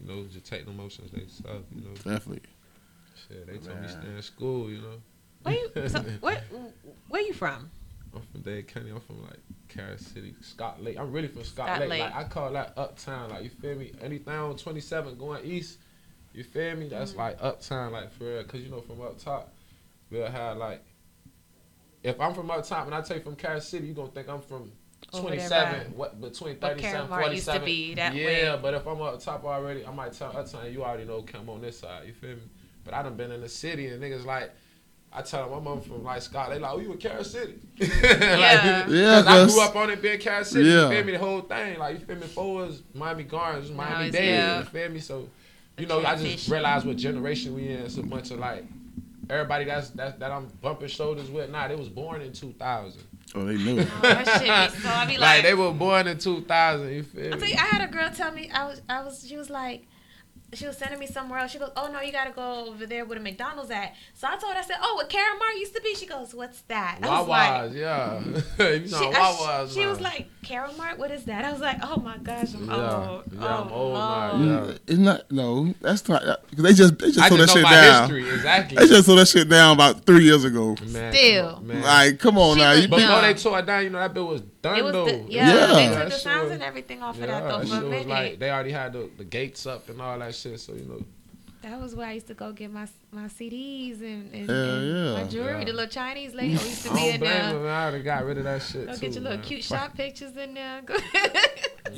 you 0.00 0.08
know, 0.08 0.24
just 0.32 0.46
take 0.46 0.66
the 0.66 0.70
emotions 0.70 1.10
they 1.10 1.18
themselves. 1.20 1.66
You 1.74 1.80
know, 1.82 1.94
Definitely. 1.96 2.42
shit. 3.28 3.46
They 3.48 3.54
told 3.58 3.80
me 3.80 3.86
Man. 3.88 4.00
stay 4.00 4.08
in 4.16 4.22
school. 4.22 4.70
You 4.70 4.78
know, 4.78 5.02
Where 5.44 5.54
you? 5.54 5.88
So, 5.88 6.00
where? 6.20 6.42
Where 7.08 7.22
you 7.22 7.32
from? 7.34 7.70
I'm 8.14 8.22
from 8.22 8.40
Dade 8.40 8.66
County. 8.68 8.90
I'm 8.90 9.00
from 9.00 9.22
like 9.22 9.40
Carol 9.68 9.98
City, 9.98 10.34
Scott 10.40 10.82
Lake. 10.82 10.98
I'm 10.98 11.12
really 11.12 11.28
from 11.28 11.44
Scott, 11.44 11.66
Scott 11.66 11.80
Lake. 11.80 11.90
Lake. 11.90 12.00
Like 12.00 12.14
I 12.14 12.24
call 12.24 12.52
that 12.52 12.72
uptown. 12.76 13.30
Like 13.30 13.44
you 13.44 13.50
feel 13.50 13.76
me? 13.76 13.92
Anything 14.00 14.34
on 14.34 14.56
27 14.56 15.18
going 15.18 15.44
east, 15.44 15.78
You 16.32 16.44
feel 16.44 16.76
me? 16.76 16.88
That's 16.88 17.12
mm. 17.12 17.18
like 17.18 17.38
uptown, 17.40 17.92
like 17.92 18.12
for 18.12 18.24
real. 18.24 18.44
Cause 18.44 18.60
you 18.60 18.70
know 18.70 18.80
from 18.80 19.00
up 19.02 19.18
top, 19.18 19.52
we'll 20.10 20.26
have 20.26 20.56
like. 20.56 20.82
If 22.02 22.20
I'm 22.20 22.34
from 22.34 22.50
up 22.50 22.66
top 22.66 22.86
and 22.86 22.94
I 22.94 23.00
take 23.00 23.24
from 23.24 23.36
Carol 23.36 23.60
City, 23.60 23.86
you 23.86 23.94
gonna 23.94 24.10
think 24.10 24.28
I'm 24.28 24.40
from 24.42 24.72
Over 25.12 25.30
there 25.30 25.48
27, 25.48 25.90
by- 25.92 25.96
what 25.96 26.20
between 26.20 26.56
But 26.58 26.72
37, 26.72 27.08
Caramar 27.08 27.32
used 27.32 27.44
to 27.46 27.52
47. 27.52 27.64
be 27.64 27.94
that 27.94 28.14
yeah, 28.14 28.26
way. 28.54 28.58
but 28.62 28.74
if 28.74 28.86
I'm 28.86 29.00
up 29.02 29.20
top 29.20 29.44
already, 29.44 29.84
I 29.84 29.90
might 29.90 30.12
tell 30.12 30.36
uptown 30.36 30.72
you 30.72 30.84
already 30.84 31.04
know 31.04 31.22
come 31.22 31.50
on 31.50 31.60
this 31.60 31.80
side. 31.80 32.06
You 32.06 32.12
feel 32.12 32.36
me? 32.36 32.42
But 32.84 32.94
I 32.94 33.02
done 33.02 33.16
been 33.16 33.32
in 33.32 33.40
the 33.40 33.48
city 33.48 33.88
and 33.88 34.02
niggas 34.02 34.24
like. 34.24 34.50
I 35.16 35.22
tell 35.22 35.48
them 35.48 35.66
I'm 35.66 35.80
from 35.80 36.02
like 36.02 36.22
Scott. 36.22 36.50
They 36.50 36.58
like, 36.58 36.72
oh, 36.72 36.80
you 36.80 36.90
in 36.92 36.98
Carol 36.98 37.22
City? 37.24 37.54
Like, 37.80 37.90
Yeah. 37.92 38.88
Yeah, 38.88 39.22
'cause 39.22 39.26
I 39.26 39.30
'cause- 39.32 39.54
grew 39.54 39.62
up 39.62 39.76
on 39.76 39.90
it 39.90 40.02
being 40.02 40.18
Carol 40.18 40.44
City. 40.44 40.68
Yeah. 40.68 40.88
You 40.88 40.96
feel 40.96 41.04
me? 41.04 41.12
The 41.12 41.18
whole 41.18 41.40
thing. 41.42 41.78
Like, 41.78 42.00
you 42.00 42.04
feel 42.04 42.16
me? 42.16 42.22
Before 42.22 42.62
it 42.64 42.66
was 42.66 42.82
Miami 42.94 43.22
Gardens, 43.24 43.70
Miami 43.70 44.08
it's- 44.08 44.12
Dade. 44.20 44.34
yeah. 44.34 44.58
You 44.58 44.64
feel 44.64 44.88
me? 44.90 45.00
So, 45.00 45.28
you 45.78 45.86
know, 45.86 46.04
I 46.04 46.16
just 46.16 46.48
realized 46.48 46.84
what 46.86 46.96
generation 46.96 47.54
we 47.54 47.68
in. 47.68 47.80
It's 47.82 47.96
a 47.96 48.02
bunch 48.02 48.30
of 48.32 48.38
like, 48.40 48.64
everybody 49.30 49.64
that's, 49.66 49.90
that's 49.90 50.18
that 50.18 50.30
I'm 50.32 50.46
bumping 50.60 50.88
shoulders 50.88 51.30
with. 51.30 51.48
Nah, 51.50 51.68
they 51.68 51.76
was 51.76 51.88
born 51.88 52.20
in 52.20 52.32
2000. 52.32 53.02
Oh, 53.36 53.44
they 53.44 53.54
knew. 53.56 53.80
Oh, 53.80 53.84
that 54.02 54.26
shit 54.26 54.40
be 54.42 54.80
so. 54.82 54.88
I 54.88 55.06
be 55.06 55.12
Like, 55.12 55.20
like, 55.20 55.42
they 55.44 55.54
were 55.54 55.72
born 55.72 56.06
in 56.08 56.18
2000. 56.18 56.92
You 56.92 57.02
feel 57.02 57.26
I 57.26 57.30
tell 57.30 57.38
me? 57.40 57.48
you, 57.50 57.54
I 57.56 57.64
had 57.66 57.88
a 57.88 57.92
girl 57.92 58.10
tell 58.10 58.32
me 58.32 58.50
I 58.52 58.64
was 58.66 58.82
I 58.88 59.02
was 59.02 59.24
she 59.26 59.36
was 59.36 59.48
like 59.50 59.86
she 60.54 60.66
was 60.66 60.76
sending 60.76 60.98
me 60.98 61.06
somewhere 61.06 61.38
else. 61.38 61.50
She 61.52 61.58
goes, 61.58 61.70
"Oh 61.76 61.90
no, 61.92 62.00
you 62.00 62.12
gotta 62.12 62.30
go 62.32 62.66
over 62.68 62.86
there 62.86 63.04
where 63.04 63.18
the 63.18 63.22
McDonald's 63.24 63.70
at." 63.70 63.94
So 64.14 64.26
I 64.28 64.36
told 64.36 64.52
her, 64.54 64.58
I 64.58 64.62
said, 64.62 64.76
"Oh, 64.82 64.96
where 64.96 65.06
Karen 65.06 65.38
Mar 65.38 65.52
used 65.54 65.74
to 65.74 65.80
be." 65.82 65.94
She 65.94 66.06
goes, 66.06 66.34
"What's 66.34 66.60
that?" 66.62 66.98
I 67.02 67.20
was 67.20 67.28
like, 67.28 67.52
Wawa's, 67.52 67.74
yeah. 67.74 68.20
you 68.74 68.90
know, 68.90 69.12
she, 69.12 69.16
I- 69.18 69.66
she 69.70 69.86
was 69.86 70.00
like, 70.00 70.28
"Karen 70.42 70.76
Mart, 70.76 70.98
what 70.98 71.10
is 71.10 71.24
that?" 71.24 71.44
I 71.44 71.52
was 71.52 71.60
like, 71.60 71.78
"Oh 71.82 71.96
my 72.00 72.18
gosh, 72.18 72.54
I'm 72.54 72.68
Yeah. 72.68 73.08
old." 73.10 73.22
Yeah, 73.32 73.58
I'm 73.58 73.68
oh, 73.70 73.74
old 73.74 73.94
now, 73.94 74.66
yeah. 74.68 74.74
It's 74.86 74.98
not. 74.98 75.30
No, 75.30 75.74
that's 75.80 76.08
not. 76.08 76.22
Cause 76.22 76.38
they 76.56 76.72
just 76.72 76.98
they 76.98 77.06
just 77.08 77.18
I 77.20 77.28
tore 77.28 77.38
just 77.38 77.54
that 77.54 77.60
know 77.62 77.68
shit 77.68 77.74
my 77.76 77.86
down. 77.86 78.10
history, 78.10 78.34
exactly. 78.34 78.76
They 78.76 78.86
just 78.86 79.06
tore 79.06 79.16
that 79.16 79.28
shit 79.28 79.48
down 79.48 79.74
about 79.74 80.04
three 80.04 80.24
years 80.24 80.44
ago. 80.44 80.76
Man, 80.86 81.12
Still. 81.12 81.54
come 81.54 81.60
on, 81.60 81.66
man. 81.66 81.82
Like, 81.82 82.18
come 82.18 82.38
on 82.38 82.54
She 82.56 82.60
now. 82.62 82.74
But 82.74 82.80
been, 82.80 82.90
dumb. 82.90 83.00
before 83.08 83.22
they 83.22 83.34
tore 83.34 83.58
it 83.60 83.66
down, 83.66 83.82
you 83.84 83.90
know, 83.90 83.98
that 83.98 84.14
bill 84.14 84.26
was 84.28 84.42
done, 84.64 84.78
It 84.78 84.84
was 84.84 84.92
though. 84.92 85.04
the, 85.06 85.24
yeah, 85.28 85.48
Yeah. 85.48 85.66
they 85.74 85.94
took 86.00 86.08
the 86.12 86.18
sounds 86.18 86.50
and 86.50 86.62
everything 86.62 87.02
off 87.02 87.16
Yeah, 87.16 87.24
of 87.24 87.28
that 87.30 87.42
though 87.48 87.66
for 87.78 87.84
a 87.86 87.88
minute. 87.88 88.08
like 88.08 88.38
they 88.40 88.50
already 88.50 88.72
had 88.72 88.92
the, 88.94 89.08
the 89.16 89.24
gates 89.24 89.66
up 89.66 89.88
and 89.88 90.00
all 90.02 90.18
that 90.18 90.34
shit. 90.34 90.58
So 90.60 90.72
you 90.74 90.84
know, 90.86 91.02
that 91.62 91.80
was 91.80 91.94
where 91.94 92.06
I 92.08 92.12
used 92.12 92.26
to 92.28 92.34
go 92.34 92.52
get 92.52 92.70
my 92.72 92.86
my 93.10 93.26
CDs 93.28 94.00
and, 94.02 94.34
and, 94.34 94.50
Hell 94.50 94.58
and 94.76 95.06
yeah. 95.06 95.22
my 95.22 95.24
jewelry. 95.28 95.58
Yeah. 95.60 95.64
The 95.64 95.72
little 95.72 95.86
Chinese 95.88 96.34
lady 96.34 96.54
who 96.54 96.64
used 96.66 96.82
to 96.86 96.92
be 96.92 96.96
don't 96.96 97.04
oh, 97.04 97.14
in 97.14 97.20
blame 97.20 97.30
there. 97.32 97.52
them. 97.52 97.62
man. 97.64 97.88
I 97.88 97.90
done 97.92 98.02
got 98.02 98.24
rid 98.24 98.38
of 98.38 98.44
that 98.44 98.62
shit 98.62 98.86
Go 98.86 98.94
too. 98.94 99.00
get 99.00 99.12
your 99.14 99.22
little 99.22 99.38
man. 99.38 99.46
cute 99.46 99.64
Fuck 99.64 99.78
shop 99.80 99.96
pictures 99.96 100.36
in 100.36 100.54
there. 100.54 100.82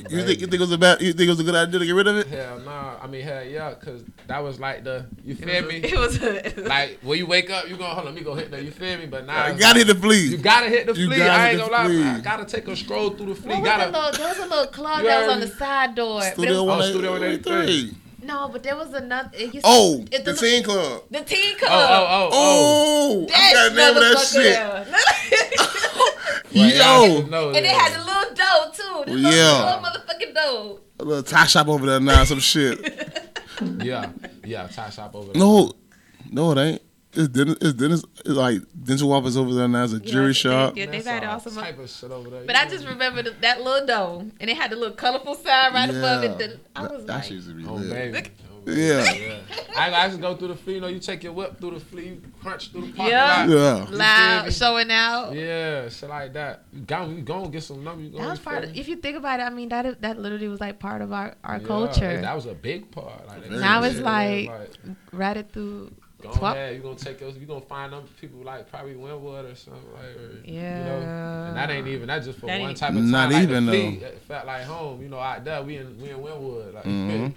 Go- 0.05 0.17
you 0.17 0.25
think 0.27 0.41
you 0.41 0.47
think 0.47 0.55
it 0.55 0.61
was 0.61 0.73
a 0.73 0.79
bad? 0.79 1.01
You 1.01 1.13
think 1.13 1.27
it 1.27 1.31
was 1.31 1.41
a 1.41 1.45
good 1.45 1.55
idea 1.55 1.79
to 1.81 1.87
get 1.87 1.93
rid 1.95 2.07
of 2.07 2.17
it? 2.19 2.27
Hell 2.29 2.59
nah. 2.61 2.97
I 3.03 3.07
mean, 3.07 3.23
hell 3.23 3.45
yeah, 3.45 3.75
cause 3.75 4.03
that 4.27 4.43
was 4.43 4.59
like 4.61 4.85
the 4.85 5.07
you 5.25 5.35
feel 5.35 5.63
me? 5.67 5.77
it 5.85 5.99
was 5.99 6.23
a, 6.23 6.55
Like 6.63 6.99
when 7.03 7.19
you 7.19 7.27
wake 7.27 7.51
up, 7.51 7.69
you 7.69 7.77
gonna 7.77 7.95
hold 7.95 8.07
on, 8.09 8.15
me 8.15 8.21
go 8.23 8.35
hit 8.35 8.51
that. 8.51 8.63
You 8.63 8.71
feel 8.71 8.99
me? 8.99 9.07
But 9.07 9.27
now 9.27 9.45
I 9.45 9.51
it's 9.51 9.61
gotta 9.61 9.79
like, 9.79 9.87
hit 9.87 9.95
the 9.95 10.01
flea. 10.01 10.27
You 10.27 10.37
gotta 10.39 10.69
hit 10.69 10.87
the 10.87 10.95
You 10.95 11.07
flea. 11.09 11.23
I 11.23 11.51
ain't 11.51 11.59
the 11.59 11.69
gonna 11.69 11.89
lie. 11.89 12.17
I 12.17 12.21
gotta 12.21 12.45
take 12.45 12.69
a 12.69 12.77
stroll 12.77 13.11
through 13.11 13.27
the 13.27 13.35
flea. 13.35 13.51
what 13.55 13.61
was 13.63 13.69
Gotta. 13.69 13.91
the 13.93 13.99
little, 13.99 14.13
there 14.19 14.29
was 14.29 14.39
a 14.39 14.47
little 14.49 14.67
club 14.73 15.05
that 15.05 15.27
was 15.27 15.35
on 15.35 15.41
the 15.41 15.49
side 15.49 15.95
door. 15.95 16.23
Studio 16.23 16.51
was, 16.53 16.59
oh, 16.61 16.65
one 16.65 16.81
Oh, 16.81 16.91
Studio 16.91 17.11
183. 17.13 17.97
No, 18.27 18.49
but 18.49 18.63
there 18.63 18.77
was 18.77 18.93
another. 18.93 19.31
It 19.33 19.61
Oh, 19.65 20.05
it, 20.11 20.25
the 20.25 20.35
teen 20.35 20.63
club. 20.63 21.03
The 21.11 21.21
teen 21.23 21.55
oh, 21.55 21.59
club. 21.59 21.71
Oh, 21.73 22.07
oh, 22.09 22.29
oh, 22.33 23.27
oh. 23.27 23.27
Oh, 23.29 23.35
I 23.35 23.53
got 23.53 23.71
the 23.71 23.77
name 23.77 23.97
of 23.97 24.03
that 24.03 24.19
shit. 24.19 24.57
Well, 26.55 26.71
Yo, 27.07 27.21
should 27.21 27.31
know 27.31 27.49
and 27.49 27.59
it 27.59 27.67
had 27.67 28.01
a 28.01 28.05
little 28.05 28.35
dough 28.35 28.71
too. 28.75 29.05
The 29.07 29.17
little, 29.17 29.31
Yeah. 29.33 29.65
little 29.65 30.01
motherfucking 30.01 30.35
dough. 30.35 30.81
a 30.99 31.05
little 31.05 31.23
tie 31.23 31.47
shop 31.47 31.69
over 31.69 31.87
there 31.87 32.01
now, 32.01 32.25
some 32.25 32.41
shit. 32.41 33.23
Yeah, 33.83 34.11
yeah, 34.45 34.67
tie 34.67 34.91
shop 34.91 35.15
over 35.15 35.33
there. 35.33 35.41
No, 35.41 35.73
no, 36.31 36.53
it 36.53 36.59
ain't. 36.59 36.83
It's 37.17 37.29
Dennis. 37.29 37.57
It's 37.61 37.73
Dennis. 37.75 38.05
It's 38.21 38.29
like 38.29 38.61
dental 38.85 39.13
office 39.13 39.37
over 39.37 39.55
there 39.55 39.69
now. 39.69 39.85
It's 39.85 39.93
a 39.95 40.01
jewelry 40.01 40.29
Yeah, 40.29 40.33
shop. 40.33 40.75
they- 40.75 40.81
yeah, 40.83 40.91
they've 40.91 41.05
had 41.05 41.25
awesome. 41.25 41.55
type 41.55 41.79
of 41.79 41.89
shit 41.91 42.11
over 42.11 42.31
there. 42.31 42.45
But 42.47 42.57
I 42.57 42.69
just 42.69 42.87
remember 42.87 43.23
the, 43.23 43.31
that 43.41 43.63
little 43.63 43.87
dough, 43.87 44.31
and 44.41 44.51
it 44.51 44.57
had 44.57 44.71
the 44.71 44.77
little 44.77 44.95
colorful 44.97 45.35
sign 45.35 45.73
right 45.73 45.89
above 45.91 46.25
it. 46.25 46.39
The, 46.39 46.61
I 46.75 46.83
was 46.83 47.05
that 47.07 47.15
like, 47.15 47.23
shit 47.25 47.33
used 47.33 47.49
to 47.49 47.55
be 47.55 47.65
Oh 47.67 47.75
lit. 47.75 48.13
baby. 48.13 48.29
Oh, 48.69 48.73
yeah. 48.73 49.39
I, 49.79 49.95
I 49.95 50.09
just 50.09 50.21
go 50.21 50.35
through 50.37 50.49
the 50.49 50.57
flea. 50.57 50.75
You 50.75 50.81
know, 50.81 50.89
you 50.89 50.99
take 50.99 51.23
your 51.23 51.33
whip 51.33 51.61
through 51.61 51.71
the 51.73 51.81
flea, 51.81 52.05
you 52.09 52.23
crunch 52.43 52.73
through 52.73 52.87
the 52.89 52.93
parking 52.95 53.13
Yeah. 53.13 53.47
lot. 53.47 53.49
Yeah. 53.49 53.97
Loud, 53.97 54.53
showing 54.53 54.91
out. 54.91 55.35
Yeah, 55.35 55.89
shit 55.89 56.09
like 56.09 56.33
that. 56.33 56.65
You 56.73 56.81
go, 56.81 57.07
you 57.09 57.23
go 57.23 57.45
and 57.45 57.53
get 57.53 57.63
some 57.63 57.85
number. 57.85 58.03
You 58.03 58.11
go 58.11 58.19
That 58.19 58.29
was 58.31 58.41
part. 58.41 58.65
Of, 58.65 58.77
if 58.77 58.89
you 58.89 58.97
think 58.97 59.17
about 59.17 59.39
it, 59.39 59.45
I 59.45 59.51
mean, 59.51 59.69
that 59.69 60.03
that 60.03 60.19
literally 60.19 60.49
was 60.49 60.61
like 60.61 60.81
part 60.81 61.01
of 61.01 61.13
our 61.13 61.37
our 61.45 61.59
Yeah, 61.59 61.67
culture. 61.67 62.21
That 62.21 62.35
was 62.35 62.47
a 62.47 62.55
big 62.55 62.91
part. 62.91 63.27
Like, 63.29 63.43
that 63.49 63.53
Now 63.53 63.85
it's 63.85 63.99
yeah, 64.01 64.03
like- 64.03 64.69
Right 65.13 65.37
it 65.37 65.51
through. 65.53 65.93
Go 66.23 66.31
Twelve- 66.33 66.57
ahead, 66.57 66.75
you 66.77 66.81
gonna 66.83 66.97
take 66.97 67.19
those. 67.19 67.37
You 67.37 67.47
gonna 67.47 67.61
find 67.61 67.93
them 67.93 68.05
people 68.21 68.41
like 68.43 68.71
probably 68.71 68.95
Wynwood 68.95 69.53
or 69.53 69.55
something 69.55 69.83
like. 69.95 70.17
Or, 70.17 70.41
You 70.47 70.61
know, 70.61 70.99
Yeah. 71.01 71.49
and 71.49 71.57
that 71.57 71.71
ain't 71.71 71.87
even 71.89 72.07
that 72.09 72.25
just 72.25 72.39
for 72.39 72.47
That 72.47 72.61
one 72.61 72.75
type 72.75 72.91
of 72.91 72.97
time. 72.97 73.11
Not 73.11 73.31
like 73.33 73.43
even, 73.43 73.67
the 73.67 73.73
though. 73.73 73.79
fleet, 73.79 74.03
It 74.03 74.23
felt 74.27 74.47
like 74.47 74.63
home. 74.65 75.03
You 75.03 75.09
know, 75.09 75.19
out 75.21 75.45
there 75.45 75.63
we 75.63 75.77
in 75.77 76.01
we 76.01 76.09
in 76.11 76.17
Wynwood, 76.17 76.73
like 76.75 76.85
Mhm. 76.85 77.33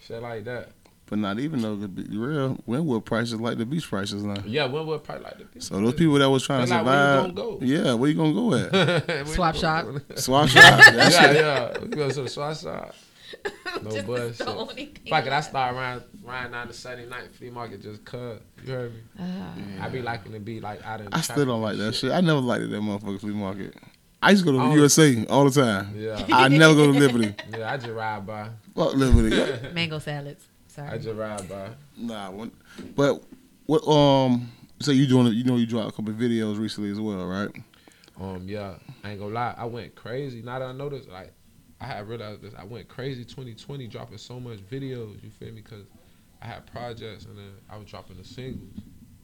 shit 0.00 0.20
like 0.20 0.44
that. 0.44 0.70
But 1.06 1.18
not 1.18 1.38
even 1.38 1.60
though 1.62 1.76
to 1.76 1.86
be 1.86 2.02
real, 2.16 2.56
Wynwood 2.66 3.04
prices 3.04 3.38
like 3.40 3.56
the 3.58 3.66
beach 3.66 3.88
prices 3.88 4.24
now. 4.24 4.42
Yeah, 4.46 4.66
Wynwood 4.66 5.04
probably 5.04 5.24
like 5.24 5.38
the 5.38 5.44
people. 5.44 5.60
So 5.60 5.80
those 5.80 5.94
people 5.94 6.14
that 6.14 6.28
was 6.28 6.44
trying 6.44 6.64
to 6.64 6.70
They 6.70 6.76
like, 6.76 6.86
where 6.86 6.94
you 6.94 7.00
survive, 7.28 7.34
gonna 7.36 7.58
go? 7.58 7.58
yeah, 7.64 7.94
where 7.94 8.10
you 8.10 8.16
gonna 8.16 8.32
go 8.32 8.54
at? 8.54 8.72
Where 9.08 9.18
you 9.20 9.24
Swap 9.26 9.54
gonna 9.54 10.00
shop. 10.08 10.18
Swap 10.18 10.48
shop. 10.48 10.80
Yeah, 10.94 11.32
yeah. 11.32 11.78
We 11.80 11.88
go 11.88 12.10
to 12.10 12.22
the 12.22 12.28
swap 12.28 12.56
shop. 12.56 12.94
No 13.82 13.90
Just 13.90 14.06
bullshit. 14.06 14.38
the 14.38 14.54
only 14.54 14.74
thing 14.74 14.96
Fuck 15.10 15.26
it, 15.26 15.32
I 15.32 15.40
start 15.40 15.74
riding, 15.74 16.04
riding 16.22 16.52
down 16.52 16.68
the 16.68 16.72
Saturday 16.74 17.08
night 17.08 17.34
flea 17.34 17.50
market 17.50 17.82
just 17.82 18.04
cut. 18.04 18.42
You 18.64 18.72
heard 18.72 18.94
me? 18.94 19.00
Ah. 19.18 19.54
I 19.82 19.88
be 19.88 20.00
liking 20.00 20.32
to 20.32 20.40
be 20.40 20.60
like 20.60 20.84
out 20.86 21.00
in 21.00 21.08
I 21.12 21.20
still 21.20 21.44
don't 21.44 21.60
like 21.60 21.76
that 21.78 21.94
shit. 21.94 22.12
I 22.12 22.20
never 22.20 22.40
liked 22.40 22.64
it, 22.64 22.70
that 22.70 22.80
motherfucking 22.80 23.20
flea 23.20 23.32
market. 23.32 23.74
I 24.22 24.30
used 24.30 24.44
to 24.44 24.52
go 24.52 24.56
to 24.56 24.64
I 24.64 24.68
don't- 24.68 24.78
USA 24.78 25.26
all 25.26 25.48
the 25.50 25.62
time. 25.62 25.94
Yeah. 25.96 26.24
I 26.32 26.48
never 26.48 26.74
go 26.74 26.90
to 26.92 26.98
Liberty. 26.98 27.34
Yeah, 27.50 27.72
I 27.72 27.76
just 27.76 27.90
ride 27.90 28.26
by. 28.26 28.48
Fuck 28.74 28.94
Liberty. 28.94 29.68
mango 29.74 29.98
salads. 29.98 30.46
Sorry. 30.68 30.88
I 30.88 30.98
just 30.98 31.14
ride 31.16 31.46
by. 31.48 31.68
Nah, 31.96 32.30
when, 32.30 32.50
but 32.96 33.22
what? 33.66 33.86
Um, 33.86 34.50
so 34.80 34.92
you 34.92 35.06
doing? 35.06 35.26
You 35.34 35.44
know, 35.44 35.56
you 35.56 35.66
dropped 35.66 35.90
a 35.90 35.92
couple 35.92 36.10
of 36.12 36.18
videos 36.18 36.58
recently 36.58 36.90
as 36.90 36.98
well, 37.00 37.26
right? 37.26 37.50
Um, 38.20 38.44
yeah, 38.48 38.74
I 39.02 39.10
ain't 39.10 39.20
gonna 39.20 39.34
lie, 39.34 39.54
I 39.58 39.64
went 39.66 39.94
crazy. 39.94 40.40
Now 40.42 40.58
that 40.60 40.68
I 40.68 40.72
noticed, 40.72 41.08
like, 41.08 41.32
I 41.84 41.86
had 41.86 42.08
realized 42.08 42.40
this. 42.40 42.54
I 42.56 42.64
went 42.64 42.88
crazy 42.88 43.24
2020, 43.24 43.86
dropping 43.88 44.16
so 44.16 44.40
much 44.40 44.58
videos. 44.60 45.22
You 45.22 45.28
feel 45.28 45.52
me? 45.52 45.60
Cause 45.60 45.84
I 46.40 46.46
had 46.46 46.66
projects 46.66 47.26
and 47.26 47.36
then 47.36 47.52
I 47.68 47.76
was 47.76 47.86
dropping 47.86 48.16
the 48.16 48.24
singles, 48.24 48.78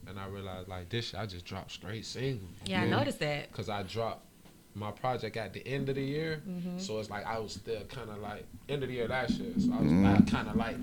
and 0.07 0.19
I 0.19 0.27
realized 0.27 0.69
like 0.69 0.91
this, 0.91 1.07
shit, 1.07 1.21
I 1.21 1.25
just 1.25 1.47
dropped 1.47 1.71
straight 1.71 2.05
singles. 2.05 2.51
you 2.65 2.73
Yeah, 2.73 2.83
I 2.83 2.87
noticed 2.87 3.19
that. 3.21 3.51
Cause 3.53 3.71
I 3.71 3.83
dropped 3.83 4.27
my 4.75 4.91
project 4.91 5.37
at 5.39 5.55
the 5.55 5.67
end 5.67 5.89
of 5.89 5.95
the 5.95 6.03
year, 6.03 6.43
so 6.77 6.99
it's 6.99 7.09
like 7.09 7.27
I 7.27 7.39
was 7.39 7.55
still 7.55 7.83
kind 7.85 8.11
of 8.11 8.19
like 8.19 8.45
end 8.69 8.83
of 8.83 8.91
the 8.91 8.95
year 8.95 9.09
last 9.09 9.33
year. 9.33 9.53
So 9.59 9.73
I 9.73 9.81
was 9.81 9.93
like, 9.93 10.31
kind 10.31 10.49
of 10.49 10.57
like, 10.57 10.77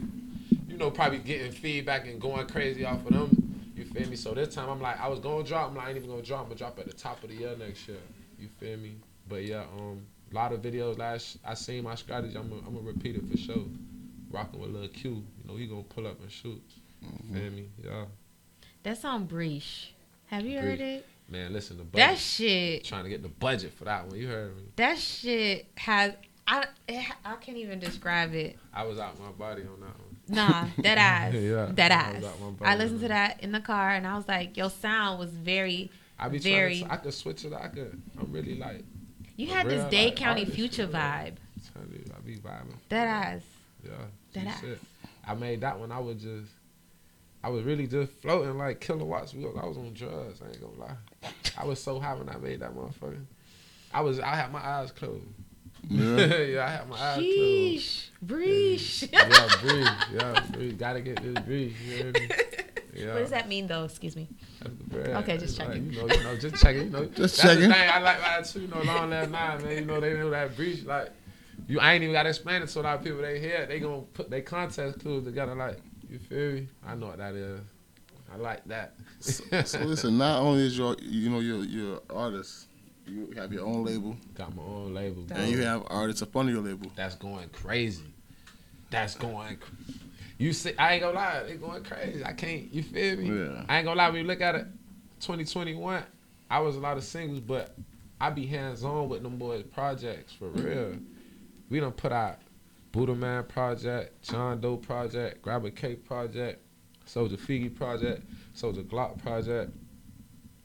you 0.68 0.78
know, 0.78 0.90
probably 0.90 1.20
getting 1.20 1.52
feedback 1.52 2.08
and 2.08 2.20
going 2.20 2.48
crazy 2.48 2.86
off 2.86 3.06
of 3.06 3.14
them. 3.14 3.72
You 3.76 3.86
feel 3.86 4.10
me? 4.10 4.16
So 4.16 4.34
this 4.34 4.56
time 4.56 4.68
I'm 4.70 4.82
like, 4.82 5.00
I 5.00 5.08
was 5.08 5.20
gonna 5.20 5.44
drop. 5.44 5.70
I'm 5.70 5.76
like, 5.76 5.86
I 5.86 5.90
ain't 5.90 5.98
even 5.98 6.10
gonna 6.10 6.24
drop. 6.24 6.42
I'm 6.42 6.48
gonna 6.48 6.58
drop 6.58 6.80
at 6.80 6.88
the 6.88 6.94
top 6.94 7.24
of 7.24 7.30
the 7.30 7.36
year 7.36 7.56
next 7.56 7.88
year. 7.88 7.98
You 8.40 8.50
feel 8.60 8.78
me? 8.78 8.96
But 9.30 9.44
yeah, 9.44 9.64
um, 9.78 10.06
a 10.32 10.36
lot 10.36 10.54
of 10.54 10.62
videos 10.62 10.98
last. 10.98 11.38
I 11.46 11.54
seen 11.54 11.84
my 11.84 11.96
strategy. 11.96 12.38
I'm 12.38 12.50
gonna, 12.50 12.62
I'm 12.66 12.74
gonna 12.74 12.88
repeat 12.88 13.16
it 13.16 13.30
for 13.30 13.38
sure. 13.38 13.66
Rocking 14.30 14.60
with 14.60 14.72
Lil 14.72 14.88
Q. 14.90 15.12
You 15.12 15.24
know, 15.46 15.56
he 15.56 15.68
gonna 15.68 15.84
pull 15.84 16.08
up 16.08 16.22
and 16.22 16.32
shoot. 16.32 16.62
You 17.02 17.08
mm-hmm. 17.08 17.34
feel 17.34 17.52
me? 17.52 17.70
Yeah. 17.84 18.06
That 18.84 18.98
song 18.98 19.26
Breach. 19.26 19.94
Have 20.28 20.46
you 20.46 20.60
heard 20.60 20.82
it? 20.82 21.06
Man, 21.30 21.52
listen, 21.52 21.78
the 21.78 21.84
budget. 21.84 22.08
That 22.08 22.18
shit. 22.18 22.84
trying 22.86 23.04
to 23.04 23.10
get 23.10 23.22
the 23.22 23.30
budget 23.30 23.74
for 23.74 23.86
that 23.86 24.08
one. 24.08 24.18
You 24.18 24.28
heard 24.28 24.56
me? 24.56 24.64
That 24.76 24.98
shit 24.98 25.68
has. 25.76 26.14
I 26.48 26.66
it, 26.88 27.06
I 27.26 27.36
can't 27.36 27.58
even 27.58 27.80
describe 27.80 28.34
it. 28.34 28.58
I 28.74 28.86
was 28.86 29.00
out 29.00 29.20
my 29.20 29.32
body 29.32 29.64
on 29.64 29.80
that 29.82 30.00
one. 30.00 30.08
Nah, 30.30 30.68
that 30.84 30.98
ass. 30.98 31.34
Yeah, 31.34 31.70
that 31.74 31.92
I 31.92 31.96
ass. 31.96 32.16
was 32.16 32.26
out 32.26 32.62
my 32.62 32.72
I 32.72 32.76
listened 32.76 33.02
to 33.02 33.08
that 33.10 33.44
in 33.44 33.52
the 33.52 33.60
car 33.60 33.92
and 33.92 34.08
I 34.08 34.16
was 34.16 34.28
like, 34.28 34.56
your 34.56 34.70
sound 34.70 35.20
was 35.20 35.32
very. 35.32 35.92
I 36.20 36.30
be 36.30 36.40
Very- 36.40 36.80
trying 36.80 36.90
to, 36.90 36.94
I 36.94 36.98
could 36.98 37.14
switch 37.14 37.46
it. 37.46 37.54
I 37.54 37.68
could. 37.68 38.02
I'm 38.20 38.32
really 38.32 38.56
like. 38.56 38.84
You 39.38 39.48
A 39.48 39.54
had 39.54 39.68
this 39.68 39.82
real, 39.82 39.90
Dade 39.90 40.06
like, 40.08 40.16
County 40.16 40.46
Future 40.46 40.88
vibe. 40.88 41.36
tell 41.74 41.84
you, 41.92 42.04
I 42.14 42.20
be 42.26 42.38
vibing. 42.38 42.74
That 42.90 43.08
ass. 43.08 43.42
Yeah. 43.84 43.92
That 44.34 44.42
G 44.42 44.48
ass. 44.48 44.62
shit. 44.62 44.80
I 45.26 45.36
made 45.36 45.62
that 45.62 45.80
one. 45.80 45.92
I 45.92 46.00
was 46.00 46.18
just. 46.22 46.52
I 47.44 47.50
was 47.50 47.64
really 47.64 47.86
just 47.88 48.12
floating 48.14 48.58
like 48.58 48.82
kilowatts. 48.82 49.34
I 49.34 49.66
was 49.66 49.78
on 49.78 49.94
drugs. 49.94 50.42
I 50.42 50.48
ain't 50.48 50.60
gonna 50.60 50.80
lie. 50.80 51.32
I 51.58 51.66
was 51.66 51.82
so 51.82 52.00
high 52.00 52.16
when 52.16 52.28
I 52.30 52.38
made 52.38 52.60
that 52.62 52.76
motherfucker. 52.76 53.24
I 53.94 54.02
was. 54.02 54.20
I 54.20 54.36
had 54.36 54.52
my 54.52 54.60
eyes 54.60 54.92
closed. 54.92 55.24
Yeah. 55.88 56.26
yeah, 56.44 56.66
I 56.66 56.70
had 56.70 56.90
my 56.90 56.98
eyes 56.98 57.18
closed. 57.18 57.28
Sheesh. 57.28 58.10
Breach. 58.22 59.10
Yeah, 59.14 59.48
breathe. 59.62 59.88
Yeah, 60.14 60.46
breathe. 60.52 60.80
Gotta 60.80 61.02
get 61.02 61.22
this 61.22 61.44
breathe. 61.46 61.76
You 61.86 61.96
hear 61.96 62.12
me? 62.12 62.30
Yeah. 62.98 63.14
What 63.14 63.20
does 63.20 63.30
that 63.30 63.48
mean 63.48 63.68
though? 63.68 63.84
Excuse 63.86 64.16
me. 64.16 64.28
That's. 64.90 65.10
Okay, 65.10 65.38
just 65.38 65.60
Like, 65.60 65.68
checking. 65.70 65.92
you, 65.94 66.08
know, 66.08 66.14
you 66.14 66.24
know, 66.24 66.38
just 66.38 66.56
checking. 66.64 66.84
You 66.86 66.90
know, 66.90 67.06
Just 67.16 67.18
that's 67.38 67.42
checking. 67.42 67.70
The 67.70 67.76
thing 67.76 67.90
I 67.90 68.00
like 68.00 68.18
about 68.18 68.42
it 68.42 68.46
too. 68.48 68.62
You 68.62 68.68
know, 68.68 68.82
long 68.82 69.10
last 69.12 69.30
nine, 69.30 69.64
man. 69.64 69.76
You 69.78 69.86
know, 69.86 70.00
they 70.00 70.14
know 70.14 70.30
that 70.32 70.56
breach. 70.56 70.84
Like, 70.84 71.12
you, 71.68 71.80
I 71.80 71.94
ain't 71.94 72.04
even 72.04 72.14
gotta 72.14 72.30
explain 72.30 72.62
it 72.62 72.70
to 72.70 72.80
a 72.80 72.82
lot 72.82 72.98
of 73.00 73.04
people. 73.04 73.22
They 73.22 73.40
hear 73.40 73.66
they 73.68 73.80
gonna 73.80 74.02
put 74.14 74.30
their 74.30 74.42
context 74.42 75.00
clues 75.00 75.24
together. 75.26 75.54
Like, 75.56 75.78
You 76.10 76.18
feel 76.20 76.54
me? 76.54 76.68
I 76.86 76.96
know 76.96 77.08
what 77.08 77.18
that 77.20 77.36
is. 77.36 77.60
I 78.34 78.36
like 78.38 78.66
that. 78.66 78.94
So, 79.20 79.44
so 79.64 79.80
listen, 79.84 80.18
not 80.18 80.42
only 80.42 80.66
is 80.66 80.78
your 80.78 80.96
you 81.02 81.30
know 81.30 81.40
you're 81.40 81.64
you're 81.64 82.02
artist, 82.10 82.68
you 83.06 83.32
have 83.38 83.54
your 83.54 83.66
own 83.66 83.86
label, 83.86 84.18
Got 84.36 84.56
my 84.56 84.64
own 84.64 84.94
label. 84.94 85.24
bro. 85.24 85.38
and 85.38 85.52
you 85.52 85.62
have 85.64 85.84
artists 85.88 86.22
up 86.22 86.36
under 86.36 86.52
your 86.52 86.62
label. 86.62 86.92
That's 86.96 87.16
going 87.16 87.48
crazy. 87.50 88.04
That's 88.90 89.16
going. 89.16 89.58
Cr- 89.58 89.72
you 90.38 90.54
see, 90.54 90.74
I 90.78 90.94
ain't 90.94 91.02
gonna 91.02 91.16
lie, 91.16 91.38
it 91.48 91.62
going 91.62 91.84
crazy. 91.84 92.24
I 92.24 92.34
can't. 92.34 92.74
You 92.74 92.84
feel 92.84 93.18
me? 93.18 93.28
Yeah. 93.28 93.66
I 93.68 93.78
ain't 93.78 93.86
gonna 93.86 93.98
lie. 93.98 94.10
When 94.10 94.22
you 94.22 94.28
look 94.28 94.42
at 94.42 94.56
it, 94.56 94.68
2021, 95.22 96.04
I 96.50 96.60
was 96.60 96.76
a 96.76 96.80
lot 96.80 96.98
of 96.98 97.04
singles, 97.04 97.40
but 97.40 97.76
I 98.20 98.30
be 98.30 98.46
hands 98.46 98.84
on 98.84 99.10
with 99.10 99.24
them 99.24 99.38
boys' 99.38 99.64
projects 99.64 100.34
for 100.34 100.50
real. 100.50 100.96
We 101.70 101.80
done 101.80 101.92
put 101.92 102.12
out 102.12 102.40
Buddha 102.92 103.16
Man 103.16 103.44
project, 103.44 104.22
John 104.24 104.62
Doe 104.62 104.78
project, 104.78 105.42
Grab 105.42 105.66
a 105.66 105.72
Cake 105.72 106.06
project, 106.06 106.62
Soulja 107.08 107.38
Figgy 107.38 107.76
project, 107.76 108.24
Soulja 108.56 108.84
Glock 108.84 109.22
project, 109.22 109.72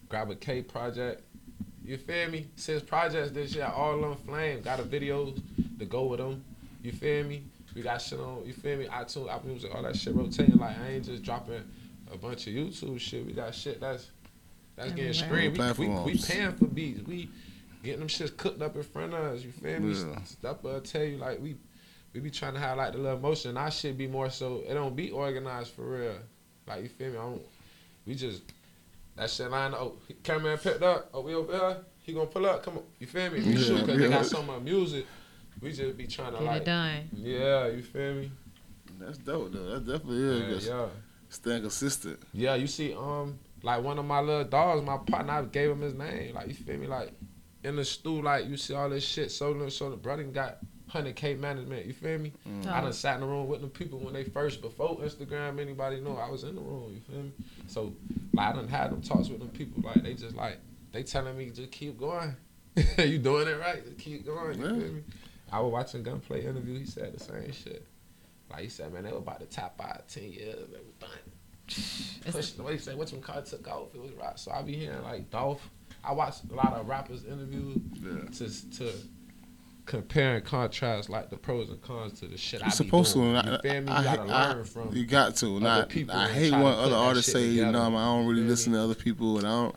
Grab 0.09 0.31
a 0.31 0.35
Cake 0.37 0.69
project. 0.69 1.23
You 1.85 1.97
feel 1.97 2.31
me? 2.31 2.47
Since 2.57 2.85
projects 2.85 3.33
this 3.33 3.55
year, 3.55 3.71
all 3.75 4.05
on 4.05 4.17
flame. 4.17 4.63
Got 4.63 4.81
a 4.81 4.85
videos 4.85 5.41
to 5.79 5.85
go 5.85 6.05
with 6.05 6.21
them. 6.21 6.45
You 6.83 6.93
feel 6.93 7.25
me? 7.25 7.43
We 7.75 7.83
got 7.83 8.01
shit 8.03 8.21
on. 8.21 8.43
You 8.45 8.53
feel 8.53 8.79
me? 8.79 8.87
iTunes, 8.87 9.33
Apple 9.33 9.49
Music, 9.49 9.75
all 9.75 9.83
that 9.83 9.97
shit 9.97 10.15
rotating. 10.15 10.57
Like 10.57 10.79
I 10.79 10.89
ain't 10.89 11.05
just 11.05 11.23
dropping 11.23 11.63
a 12.13 12.17
bunch 12.19 12.47
of 12.47 12.53
YouTube 12.53 13.01
shit. 13.01 13.25
We 13.27 13.33
got 13.33 13.55
shit 13.55 13.81
that's 13.81 14.11
that's 14.77 14.93
getting 14.93 15.11
Everywhere. 15.23 15.55
streamed. 15.55 15.79
We, 15.79 15.89
we, 15.89 16.13
we 16.13 16.19
paying 16.19 16.53
for 16.53 16.67
beats. 16.67 17.07
We 17.07 17.29
getting 17.83 18.01
them 18.01 18.09
shits 18.09 18.37
cooked 18.37 18.61
up 18.63 18.77
in 18.77 18.83
front 18.83 19.15
of 19.15 19.21
us. 19.21 19.43
You 19.43 19.53
feel 19.53 19.81
me? 19.81 19.95
Yeah. 19.95 20.23
Stuff 20.25 20.59
I 20.67 20.79
tell 20.81 21.03
you 21.05 21.17
like 21.19 21.41
we 21.41 21.57
we 22.13 22.21
be 22.21 22.31
trying 22.31 22.55
to 22.55 22.61
have 22.61 22.77
like 22.77 22.93
the 22.93 22.99
little 22.99 23.19
motion. 23.19 23.57
Our 23.57 23.71
shit 23.71 23.97
be 23.97 24.07
more 24.07 24.29
so 24.31 24.63
it 24.69 24.75
don't 24.75 24.95
be 24.95 25.11
organized 25.11 25.71
for 25.73 25.83
real. 25.83 26.15
Like 26.67 26.83
you 26.83 26.89
feel 26.89 27.11
me? 27.13 27.19
I 27.19 27.23
don't. 27.23 27.43
We 28.07 28.15
just 28.15 28.43
that 29.17 29.31
shit 29.31 29.51
line. 29.51 29.73
Oh, 29.75 29.95
cameraman 30.23 30.59
picked 30.59 30.83
up. 30.83 31.09
Oh, 31.15 31.23
we 31.23 31.35
over 31.35 31.53
here. 31.53 31.77
He 32.03 32.13
gonna 32.13 32.27
pull 32.27 32.45
up. 32.47 32.63
Come 32.65 32.79
on. 32.79 32.83
You 32.99 33.07
feel 33.07 33.31
me? 33.31 33.41
We 33.41 33.53
Yeah, 33.53 33.59
shoot 33.63 33.81
because 33.81 33.99
they 33.99 34.05
yeah. 34.05 34.11
got 34.11 34.27
so 34.27 34.43
much 34.43 34.61
music. 34.63 35.07
We 35.61 35.73
just 35.73 35.97
be 35.97 36.07
trying 36.07 36.33
to 36.33 36.39
Get 36.39 36.47
like. 36.47 36.63
it 36.63 36.65
done. 36.65 37.09
Yeah, 37.15 37.67
you 37.69 37.83
feel 37.83 38.15
me? 38.15 38.33
That's 38.99 39.19
dope 39.19 39.53
though. 39.53 39.79
That 39.79 39.87
definitely 39.87 40.23
is. 40.23 40.41
Yeah, 40.43 40.49
just 40.55 40.69
yeah. 40.69 40.87
Staying 41.29 41.63
consistent. 41.63 42.21
Yeah, 42.33 42.55
you 42.57 42.67
see, 42.67 42.93
um, 42.95 43.39
like 43.63 43.83
one 43.83 43.99
of 43.99 44.05
my 44.05 44.21
little 44.21 44.45
dogs, 44.45 44.85
my 44.85 44.99
partner, 44.99 45.33
I 45.33 45.43
gave 45.43 45.71
him 45.71 45.81
his 45.81 45.95
name. 45.95 46.35
Like 46.35 46.49
you 46.49 46.55
feel 46.55 46.79
me? 46.79 46.87
Like 46.87 47.13
in 47.65 47.77
the 47.77 47.85
stool, 47.85 48.23
like 48.23 48.47
you 48.47 48.57
see 48.57 48.75
all 48.75 48.91
this 48.91 49.05
shit. 49.05 49.31
So 49.31 49.69
so 49.69 49.91
the 49.91 49.97
brother 49.97 50.25
got 50.25 50.59
hundred 50.89 51.17
K 51.17 51.35
management. 51.35 51.87
You 51.87 51.93
feel 51.95 52.19
me? 52.19 52.33
Mm. 52.47 52.67
I 52.71 52.81
done 52.83 52.93
sat 52.93 53.15
in 53.15 53.21
the 53.23 53.27
room 53.27 53.49
with 53.49 53.61
them 53.63 53.71
people 53.71 53.99
when 54.01 54.13
they 54.13 54.25
first 54.25 54.61
before 54.61 54.99
Instagram. 54.99 55.59
Anybody 55.61 56.01
know 56.01 56.17
I 56.19 56.29
was 56.29 56.45
in 56.45 56.55
the 56.55 56.61
room? 56.61 56.93
You 56.93 57.01
feel 57.01 57.23
me? 57.23 57.33
So 57.67 57.95
like 58.35 58.49
I 58.49 58.53
done 58.53 58.69
had 58.69 58.91
them 58.93 59.01
talks 59.01 59.29
with 59.29 59.39
them 59.39 59.49
people. 59.49 59.83
Like 59.83 60.03
they 60.03 60.15
just 60.15 60.37
like 60.37 60.59
they 60.93 61.03
telling 61.03 61.39
me 61.39 61.49
just 61.51 61.71
keep 61.73 61.99
going. 61.99 62.37
you 62.99 63.19
doing 63.19 63.49
it 63.49 63.59
right? 63.59 63.83
Just 63.85 63.99
keep 63.99 64.27
going. 64.27 64.59
You 64.61 64.65
Yeah. 64.67 64.71
feel 64.73 64.93
me? 64.93 65.03
I 65.53 65.61
was 65.61 65.73
watching 65.73 66.03
Gunplay 66.03 66.45
interview. 66.45 66.79
He 66.79 66.87
said 66.87 67.13
the 67.15 67.21
same 67.23 67.53
shit. 67.53 67.87
Like 68.51 68.63
he 68.63 68.69
said, 68.69 68.93
man, 68.93 69.05
they 69.05 69.13
were 69.13 69.19
about 69.19 69.41
to 69.41 69.47
top 69.47 69.81
out 69.83 70.09
ten 70.09 70.25
years. 70.33 70.57
They 70.71 70.79
were 70.79 70.99
done. 70.99 72.33
Push 72.33 72.51
the 72.53 72.63
way 72.63 72.73
he 72.73 72.79
said, 72.79 72.97
what's 72.99 73.13
when 73.13 73.23
car 73.23 73.41
took 73.43 73.67
off? 73.69 73.95
It 73.95 74.01
was 74.01 74.13
rock. 74.13 74.37
So 74.39 74.51
I 74.51 74.63
be 74.63 74.75
hearing 74.77 75.03
like 75.03 75.31
Dolph. 75.31 75.69
I 76.05 76.13
watch 76.13 76.37
a 76.51 76.55
lot 76.55 76.73
of 76.75 76.89
rappers 76.89 77.25
interviews 77.25 77.79
Yeah. 77.95 78.29
to 78.39 78.71
to 78.79 78.93
compare 79.87 80.37
and 80.37 80.45
contrast 80.45 81.09
like 81.11 81.29
the 81.31 81.37
pros 81.37 81.69
and 81.71 81.81
cons 81.83 82.19
to 82.21 82.27
the 82.27 82.37
shit 82.37 82.61
I 82.63 82.67
You're 82.67 82.71
be 82.71 82.77
supposed 82.77 83.15
doing. 83.15 83.35
to. 83.35 83.49
You 83.51 83.57
I, 83.57 83.61
feel 83.63 83.81
me? 83.83 83.91
You 83.93 83.97
I- 83.99 84.03
gotta 84.05 84.33
I- 84.33 84.53
learn 84.55 84.65
from. 84.65 84.95
You 84.97 85.07
got 85.07 85.37
to. 85.37 85.61
Not. 85.61 85.89
people 85.89 86.15
I 86.17 86.29
hate 86.29 86.51
try 86.51 86.63
when 86.63 86.73
other 86.75 86.97
artists 86.97 87.33
say, 87.33 87.49
together. 87.51 87.73
"No, 87.73 87.91
man, 87.91 88.01
I 88.01 88.05
don't 88.17 88.27
really 88.27 88.43
Feel 88.43 88.51
listen 88.51 88.73
to 88.73 88.81
other 88.81 88.95
people," 88.95 89.39
and 89.39 89.47
I 89.47 89.51
don't. 89.51 89.77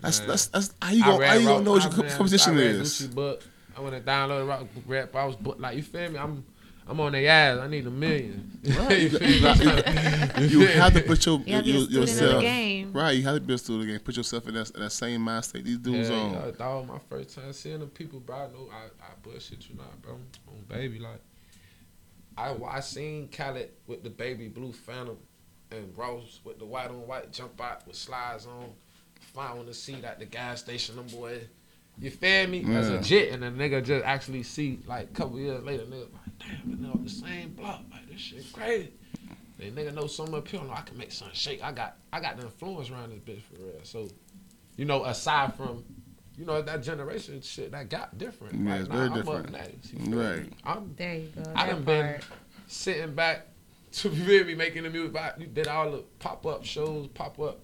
That's 0.00 0.18
Man. 0.20 0.28
that's 0.28 0.46
that's 0.48 0.74
how 0.82 0.90
you 0.92 1.02
gonna 1.04 1.26
how 1.26 1.34
you 1.34 1.46
gonna 1.46 1.64
know 1.64 1.70
what 1.72 1.82
your 1.82 1.92
read- 2.04 2.12
competition 2.16 2.54
I 2.54 2.56
read 2.56 2.66
is. 2.76 3.00
Gucci 3.02 3.14
book. 3.14 3.42
I 3.76 3.80
went 3.80 3.94
and 3.94 4.04
downloaded 4.04 4.48
rock 4.48 4.66
rap. 4.86 5.14
I 5.16 5.24
was 5.24 5.36
book 5.36 5.56
like 5.58 5.76
you 5.76 5.82
feel 5.82 6.10
me. 6.10 6.18
I'm 6.18 6.44
I'm 6.88 6.98
on 7.00 7.12
their 7.12 7.28
ass. 7.30 7.58
I 7.58 7.68
need 7.68 7.86
a 7.86 7.90
million. 7.90 8.58
Right. 8.76 8.98
you 9.02 9.08
You 9.08 9.18
feel 9.18 9.54
me? 9.54 9.64
got- 9.64 10.42
You 10.50 10.66
have 10.66 10.92
to 10.94 11.00
put 11.02 11.24
your, 11.24 11.40
You 11.46 11.54
have 11.54 11.64
your 11.66 11.74
be 11.76 11.78
a 11.78 11.84
student 11.84 11.84
of 11.84 11.90
the 11.90 11.98
yourself 12.00 12.42
game. 12.42 12.92
right. 12.92 13.10
You 13.12 13.22
have 13.22 13.34
to 13.36 13.40
be 13.40 13.54
a 13.54 13.58
student 13.58 13.82
of 13.82 13.86
the 13.86 13.92
game. 13.92 14.00
Put 14.00 14.16
yourself 14.16 14.48
in 14.48 14.54
that, 14.54 14.72
that 14.74 14.90
same 14.90 15.20
mindset. 15.24 15.44
state. 15.44 15.64
These 15.64 15.78
dudes 15.78 16.10
yeah, 16.10 16.16
on. 16.16 16.32
yeah, 16.32 16.50
dog, 16.58 16.88
my 16.88 16.98
first 17.08 17.36
time 17.36 17.52
seeing 17.52 17.78
the 17.80 17.86
people, 17.86 18.18
bro. 18.20 18.36
I 18.36 18.46
know 18.48 18.68
I, 18.72 18.84
I 19.04 19.08
bullshit 19.22 19.68
you 19.68 19.76
not, 19.76 20.02
bro. 20.02 20.14
On 20.14 20.64
baby, 20.68 20.98
like 20.98 21.20
I 22.36 22.54
I 22.68 22.80
seen 22.80 23.28
Khaled 23.28 23.70
with 23.86 24.02
the 24.02 24.10
baby 24.10 24.48
blue 24.48 24.72
Phantom 24.72 25.16
and 25.70 25.96
Ross 25.96 26.40
with 26.44 26.58
the 26.58 26.64
white 26.66 26.88
on 26.88 27.06
white 27.06 27.32
jump 27.32 27.60
out 27.60 27.86
with 27.86 27.96
slides 27.96 28.46
on, 28.46 28.70
flying 29.20 29.58
on 29.60 29.66
the 29.66 29.74
seat 29.74 30.02
at 30.04 30.18
the 30.18 30.26
gas 30.26 30.60
station. 30.60 30.96
Them 30.96 31.06
boys, 31.06 31.44
you 31.98 32.10
feel 32.10 32.46
me? 32.48 32.60
As 32.74 32.88
Yeah. 32.90 32.96
a 32.96 33.02
jit, 33.02 33.32
and 33.32 33.42
the 33.42 33.46
nigga 33.48 33.84
just 33.84 34.04
actually 34.04 34.42
see 34.42 34.80
like 34.86 35.04
a 35.04 35.12
couple 35.12 35.38
years 35.38 35.62
later, 35.62 35.84
nigga 35.84 36.12
like, 36.12 36.38
damn, 36.38 36.70
but 36.70 36.80
now 36.80 36.94
the 37.02 37.08
same 37.10 37.50
block, 37.54 37.82
like 37.90 38.08
this 38.10 38.20
shit 38.20 38.52
crazy. 38.52 38.92
The 39.58 39.70
nigga 39.70 39.94
know 39.94 40.06
so 40.08 40.26
much 40.26 40.44
people 40.44 40.66
know 40.66 40.72
I 40.72 40.80
can 40.80 40.96
make 40.98 41.12
something 41.12 41.34
shake. 41.36 41.62
I 41.62 41.70
got 41.72 41.96
I 42.12 42.20
got 42.20 42.36
the 42.36 42.44
influence 42.44 42.90
around 42.90 43.10
this 43.10 43.20
bitch 43.20 43.42
for 43.42 43.62
real. 43.62 43.80
So, 43.84 44.08
you 44.76 44.84
know, 44.86 45.04
aside 45.04 45.54
from, 45.54 45.84
you 46.36 46.44
know, 46.46 46.60
that 46.62 46.82
generation 46.82 47.40
shit, 47.42 47.70
that 47.70 47.88
got 47.88 48.18
different. 48.18 48.54
Yeah, 48.58 48.70
like, 48.72 48.80
it's 48.80 48.88
nah, 48.88 48.94
very 48.96 49.08
I'm 49.08 49.14
different. 49.14 49.46
up 49.46 49.52
next. 49.52 49.92
You 49.92 49.98
feel 50.00 50.08
me? 50.08 50.16
Right. 50.16 50.52
I'm 50.64 50.94
There 50.96 51.14
you 51.14 51.28
go. 51.36 51.42
I 51.54 51.66
that 51.66 51.72
done 51.72 51.84
been 51.84 52.20
sitting 52.66 53.14
back 53.14 53.46
to 53.92 54.08
really 54.08 54.54
making 54.56 54.82
the 54.84 54.90
music. 54.90 55.12
But 55.12 55.40
you 55.40 55.46
did 55.46 55.68
all 55.68 55.90
the 55.92 55.98
pop 56.18 56.44
up 56.46 56.64
shows, 56.64 57.06
pop 57.08 57.38
up. 57.38 57.60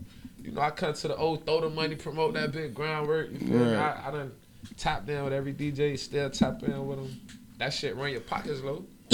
You 0.48 0.54
know, 0.54 0.62
I 0.62 0.70
cut 0.70 0.96
to 0.96 1.08
the 1.08 1.16
old 1.16 1.44
throw 1.44 1.60
the 1.60 1.68
money, 1.68 1.94
promote 1.94 2.32
that 2.34 2.52
big 2.52 2.74
groundwork. 2.74 3.30
You 3.30 3.38
feel 3.38 3.48
me? 3.48 3.74
Right. 3.74 3.96
I, 4.02 4.08
I 4.08 4.10
done 4.10 4.32
tapped 4.78 5.08
in 5.10 5.22
with 5.24 5.34
every 5.34 5.52
DJ, 5.52 5.98
still 5.98 6.30
tap 6.30 6.62
in 6.62 6.86
with 6.86 6.98
them. 6.98 7.20
That 7.58 7.74
shit 7.74 7.96
run 7.96 8.10
your 8.10 8.22
pockets 8.22 8.62
low. 8.62 8.84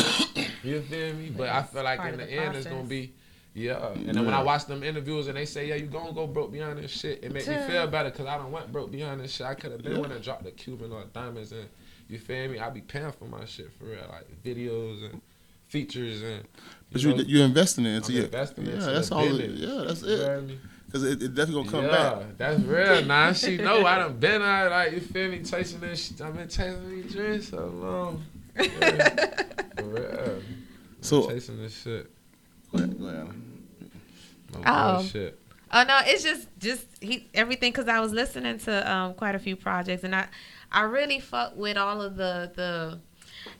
you 0.62 0.80
feel 0.82 1.14
me? 1.14 1.32
But 1.36 1.48
I 1.48 1.64
feel 1.64 1.82
like 1.82 2.00
in 2.00 2.18
the, 2.18 2.24
the 2.24 2.32
end 2.32 2.56
it's 2.56 2.66
gonna 2.66 2.84
be. 2.84 3.14
Yeah, 3.52 3.88
and 3.92 4.08
then 4.08 4.24
when 4.24 4.34
I 4.34 4.42
watch 4.42 4.66
them 4.66 4.82
interviews 4.82 5.28
and 5.28 5.36
they 5.36 5.44
say, 5.44 5.68
"Yeah, 5.68 5.76
you 5.76 5.86
gonna 5.86 6.12
go 6.12 6.26
broke 6.26 6.52
beyond 6.52 6.78
this 6.78 6.90
shit," 6.90 7.22
it 7.22 7.32
make 7.32 7.46
me 7.46 7.56
feel 7.68 7.86
better 7.86 8.10
because 8.10 8.26
I 8.26 8.36
don't 8.36 8.50
went 8.50 8.72
broke 8.72 8.90
beyond 8.90 9.20
this 9.20 9.32
shit. 9.32 9.46
I 9.46 9.54
could 9.54 9.72
have 9.72 9.82
been 9.82 10.00
when 10.00 10.12
I 10.12 10.18
dropped 10.18 10.44
the 10.44 10.50
Cuban 10.50 10.92
or 10.92 11.04
diamonds 11.12 11.52
and 11.52 11.68
you 12.08 12.18
feel 12.18 12.48
me. 12.48 12.58
I 12.58 12.70
be 12.70 12.80
paying 12.80 13.12
for 13.12 13.26
my 13.26 13.44
shit 13.44 13.70
for 13.78 13.84
real, 13.84 14.06
like 14.10 14.26
videos 14.44 15.08
and 15.08 15.20
features 15.68 16.22
and. 16.22 16.44
But 16.90 17.02
you, 17.02 17.14
know, 17.14 17.22
you're 17.22 17.44
investing 17.44 17.86
into 17.86 18.08
I'm 18.08 18.16
your 18.16 18.24
investing 18.24 18.66
yeah. 18.66 18.72
into 18.72 18.86
That's 18.86 19.08
the 19.08 19.14
all. 19.14 19.24
It, 19.24 19.38
business. 19.38 19.60
yeah, 19.60 19.84
that's 19.84 20.02
you 20.02 20.08
it. 20.08 20.58
Feel 20.98 21.02
me? 21.02 21.10
Because 21.10 21.22
it, 21.22 21.22
it 21.22 21.34
definitely 21.34 21.64
gonna 21.64 21.70
come 21.70 21.84
yeah, 21.84 22.14
back. 22.14 22.38
that's 22.38 22.60
real. 22.62 23.04
Now 23.04 23.32
she 23.32 23.56
know 23.56 23.84
I 23.86 23.98
done 23.98 24.18
been 24.18 24.42
out 24.42 24.70
like 24.70 24.92
you 24.92 25.00
feel 25.00 25.30
me, 25.30 25.42
chasing 25.42 25.80
this. 25.80 26.08
Shit. 26.08 26.20
I've 26.20 26.36
been 26.36 26.48
chasing 26.48 26.88
these 26.90 27.12
dreams 27.12 27.48
so 27.48 27.66
long. 27.66 28.24
Yeah, 28.58 29.42
for 29.76 29.84
real. 29.84 30.42
So- 31.00 31.28
chasing 31.28 31.58
this 31.58 31.76
shit. 31.82 32.10
Go 32.72 32.78
ahead, 32.78 32.98
go 32.98 33.06
ahead. 33.06 33.28
No 34.52 34.62
Oh. 34.66 34.94
bullshit. 34.98 35.38
Oh 35.72 35.82
no, 35.82 36.00
it's 36.04 36.22
just 36.22 36.46
just 36.58 36.86
he 37.00 37.28
everything 37.34 37.72
because 37.72 37.88
I 37.88 37.98
was 38.00 38.12
listening 38.12 38.58
to 38.58 38.92
um 38.92 39.14
quite 39.14 39.34
a 39.34 39.38
few 39.40 39.56
projects 39.56 40.04
and 40.04 40.14
I 40.14 40.28
I 40.70 40.82
really 40.82 41.18
fuck 41.20 41.56
with 41.56 41.76
all 41.76 42.00
of 42.00 42.16
the 42.16 42.52
the. 42.54 43.00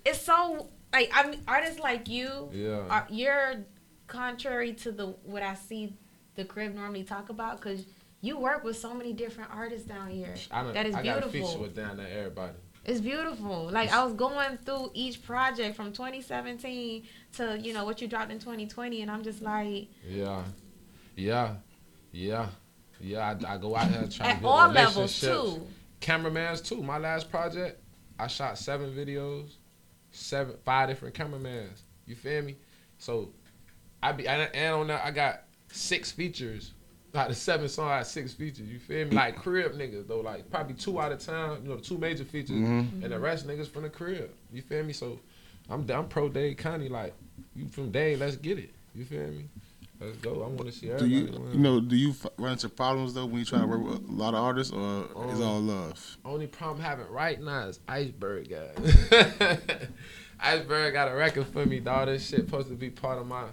It's 0.05 0.20
so 0.23 0.68
like 0.92 1.11
I 1.12 1.29
mean 1.29 1.40
artists 1.49 1.81
like 1.81 2.09
you 2.09 2.51
Yeah. 2.53 2.83
are 2.88 3.07
you're 3.11 3.64
contrary 4.07 4.75
to 4.75 4.92
the 4.92 5.07
what 5.25 5.42
I 5.42 5.55
see 5.55 5.94
the 6.35 6.44
crib 6.44 6.75
normally 6.75 7.05
talk 7.05 7.29
about 7.29 7.61
because 7.61 7.85
you 8.20 8.38
work 8.38 8.64
with 8.64 8.77
so 8.77 8.94
many 8.94 9.12
different 9.12 9.51
artists 9.53 9.87
down 9.87 10.09
here. 10.09 10.35
I, 10.51 10.64
that 10.73 10.87
is 10.87 10.94
I 10.94 11.03
got 11.03 11.18
a 11.18 11.29
beautiful. 11.29 11.49
feature 11.49 11.62
with 11.62 11.77
down 11.77 11.97
there 11.99 12.09
everybody. 12.18 12.55
It's 12.85 13.01
beautiful. 13.01 13.70
Like 13.70 13.92
I 13.92 14.05
was 14.05 14.14
going 14.14 14.59
through 14.59 14.90
each 14.94 15.23
project 15.23 15.77
from 15.77 15.92
2017 15.92 17.05
to 17.37 17.59
you 17.59 17.73
know 17.73 17.85
what 17.85 18.01
you 18.01 18.09
dropped 18.09 18.31
in 18.31 18.38
2020, 18.38 19.03
and 19.03 19.11
I'm 19.11 19.23
just 19.23 19.42
like 19.42 19.88
Yeah, 20.07 20.42
yeah, 21.16 21.55
yeah, 22.12 22.49
yeah. 23.01 23.37
I, 23.47 23.55
I 23.55 23.57
go 23.59 23.75
out 23.77 23.88
here 23.88 24.01
and 24.01 24.12
try 24.12 24.27
to 24.27 24.33
at 24.33 24.40
build 24.40 24.53
all 24.53 24.68
levels 24.68 25.20
too. 25.20 25.66
Cameramans 26.01 26.61
too. 26.61 26.83
My 26.83 26.99
last 26.99 27.31
project, 27.31 27.83
I 28.18 28.27
shot 28.27 28.59
seven 28.59 28.92
videos, 28.92 29.53
seven, 30.11 30.57
five 30.64 30.88
different 30.88 31.14
cameramans. 31.14 31.83
You 32.07 32.14
feel 32.14 32.42
me? 32.42 32.57
So, 32.99 33.33
I 34.03 34.12
be 34.12 34.29
and, 34.29 34.51
and 34.55 34.75
on 34.75 34.87
that 34.88 35.05
I 35.05 35.11
got 35.11 35.44
six 35.75 36.11
features. 36.11 36.73
Like 37.13 37.29
the 37.29 37.35
seven 37.35 37.69
song, 37.69 37.89
had 37.91 38.07
six 38.07 38.33
features. 38.33 38.69
You 38.69 38.79
feel 38.81 39.07
me? 39.07 39.13
Like 39.15 39.37
crib 39.37 39.73
niggas 39.75 40.09
though, 40.09 40.21
like 40.21 40.51
probably 40.51 40.75
two 40.75 41.01
out 41.01 41.13
of 41.13 41.21
town. 41.21 41.61
You 41.63 41.69
know, 41.71 41.77
the 41.77 41.83
two 41.83 41.97
major 41.99 42.25
features, 42.25 42.57
Mhm. 42.57 43.05
and 43.05 43.13
the 43.13 43.19
rest 43.21 43.47
niggas 43.47 43.69
from 43.69 43.83
the 43.83 43.89
crib. 43.91 44.31
You 44.53 44.63
feel 44.63 44.83
me? 44.83 44.93
So, 44.93 45.21
I'm 45.71 45.89
I'm 45.91 46.09
pro 46.09 46.29
Dade 46.29 46.59
County. 46.59 46.89
Like 46.89 47.15
you 47.55 47.69
from 47.69 47.93
Dade, 47.93 48.19
let's 48.19 48.35
get 48.37 48.59
it. 48.59 48.71
You 48.97 49.05
feel 49.05 49.29
me? 49.29 49.45
Let's 50.01 50.17
go. 50.19 50.43
I 50.43 50.49
want 50.49 50.67
to 50.67 50.73
see 50.73 50.87
Do 50.89 50.95
everybody. 50.95 51.15
you 51.15 51.39
win. 51.41 51.53
you 51.53 51.59
know 51.61 51.81
do 51.81 51.95
you 51.95 52.15
run 52.37 52.53
into 52.53 52.69
problems 52.69 53.15
though 53.15 53.27
when 53.27 53.39
you 53.39 53.45
try 53.45 53.61
to 53.61 53.67
work 53.67 53.85
with 53.85 54.09
a 54.09 54.13
lot 54.13 54.35
of 54.35 54.43
artists 54.43 54.73
or 54.73 55.05
is 55.31 55.41
Um, 55.41 55.43
all 55.43 55.61
love? 55.61 56.17
Only 56.25 56.49
problem 56.49 56.81
I'm 56.85 56.91
having 56.91 57.07
right 57.13 57.41
now 57.41 57.69
is 57.69 57.79
Iceberg, 57.87 58.49
guys. 58.51 59.29
Iceberg 60.41 60.93
got 60.93 61.09
a 61.11 61.15
record 61.15 61.47
for 61.47 61.65
me, 61.65 61.79
dog. 61.81 62.09
This 62.09 62.29
shit 62.29 62.41
supposed 62.41 62.69
to 62.69 62.75
be 62.75 62.91
part 62.91 63.19
of 63.19 63.27
my 63.29 63.45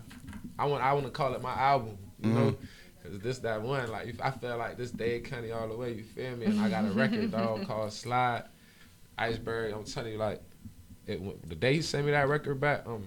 I 0.57 0.65
want 0.65 0.83
I 0.83 0.93
want 0.93 1.05
to 1.05 1.11
call 1.11 1.33
it 1.35 1.41
my 1.43 1.53
album. 1.53 1.97
You 2.21 2.29
know. 2.31 2.55
Cause 3.03 3.17
this 3.19 3.39
that 3.39 3.61
one 3.63 3.89
like 3.91 4.07
if 4.07 4.21
I 4.21 4.29
feel 4.29 4.57
like 4.57 4.77
this 4.77 4.91
Dade 4.91 5.25
County 5.25 5.51
all 5.51 5.67
the 5.67 5.75
way, 5.75 5.93
you 5.93 6.03
feel 6.03 6.35
me? 6.35 6.45
And 6.45 6.59
I 6.59 6.69
got 6.69 6.85
a 6.85 6.91
record 6.91 7.31
dog 7.31 7.65
called 7.65 7.91
Slide, 7.91 8.43
Iceberg. 9.17 9.73
I'm 9.73 9.83
telling 9.85 10.11
you 10.13 10.17
like, 10.19 10.41
it 11.07 11.49
the 11.49 11.55
day 11.55 11.73
he 11.75 11.81
sent 11.81 12.05
me 12.05 12.11
that 12.11 12.27
record 12.29 12.59
back, 12.59 12.83
um, 12.85 13.03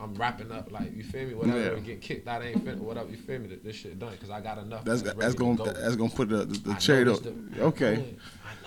I'm 0.00 0.14
wrapping 0.14 0.52
up 0.52 0.70
like 0.70 0.94
you 0.94 1.02
feel 1.02 1.26
me. 1.26 1.34
Whatever 1.34 1.60
Yeah. 1.60 1.74
we 1.74 1.80
get 1.80 2.00
kicked 2.00 2.28
out, 2.28 2.44
ain't 2.44 2.64
fin- 2.64 2.78
whatever 2.84 3.10
you 3.10 3.16
feel 3.16 3.40
me. 3.40 3.48
That 3.48 3.64
this 3.64 3.74
shit 3.74 3.98
done 3.98 4.12
because 4.12 4.30
I 4.30 4.40
got 4.40 4.58
enough. 4.58 4.84
That's 4.84 5.02
that's 5.02 5.34
gonna 5.34 5.56
go. 5.56 5.64
that's 5.64 5.96
gonna 5.96 6.10
put 6.10 6.28
the 6.28 6.44
the, 6.44 6.70
I 6.70 6.74
the 6.74 6.80
cherry 6.80 7.08
up. 7.10 7.20
the- 7.20 7.34
Okay. 7.64 7.92
I 7.94 7.96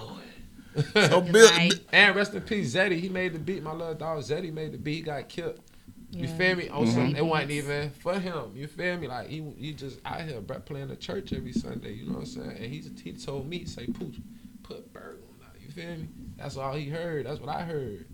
know 0.02 0.18
it. 0.18 0.86
I 0.98 1.00
know 1.00 1.06
it. 1.06 1.10
So 1.12 1.22
Bill. 1.32 1.50
And 1.94 2.14
rest 2.16 2.34
in 2.34 2.42
peace, 2.42 2.76
Zeddy. 2.76 3.00
He 3.00 3.08
made 3.08 3.32
the 3.32 3.40
beat. 3.40 3.64
My 3.64 3.72
little 3.72 3.94
dog 3.94 4.20
Zeddy 4.24 4.52
made 4.52 4.74
the 4.74 4.78
beat. 4.78 4.96
He 4.96 5.02
got 5.04 5.30
killed. 5.30 5.62
You 6.12 6.28
Yeah. 6.28 6.36
feel 6.38 6.56
me? 6.58 6.70
On 6.70 6.84
Mm-hmm. 6.86 6.94
something 6.94 7.16
it 7.16 7.26
wasn't 7.26 7.52
even 7.52 7.90
for 7.92 8.20
him. 8.20 8.52
You 8.56 8.68
feel 8.68 8.98
me? 8.98 9.08
Like 9.08 9.28
he 9.30 9.42
he 9.58 9.74
just 9.74 10.00
out 10.06 10.22
here 10.22 10.42
bro, 10.42 10.60
playing 10.60 10.90
the 10.90 10.96
church 10.98 11.32
every 11.34 11.54
Sunday. 11.54 11.94
You 11.94 12.06
know 12.08 12.14
what 12.14 12.20
I'm 12.20 12.26
saying? 12.26 12.50
And 12.52 12.66
he 12.74 12.84
he 13.04 13.14
told 13.14 13.48
me 13.48 13.66
say 13.66 13.86
Pooch, 13.88 14.18
put 14.64 14.92
Bird 14.94 15.22
on 15.30 15.40
that. 15.40 15.62
You 15.62 15.70
feel 15.72 15.96
me? 15.98 16.08
That's 16.38 16.58
all 16.58 16.74
he 16.74 16.90
heard. 16.90 17.26
That's 17.26 17.40
what 17.40 17.50
I 17.56 17.62
heard. 17.64 18.06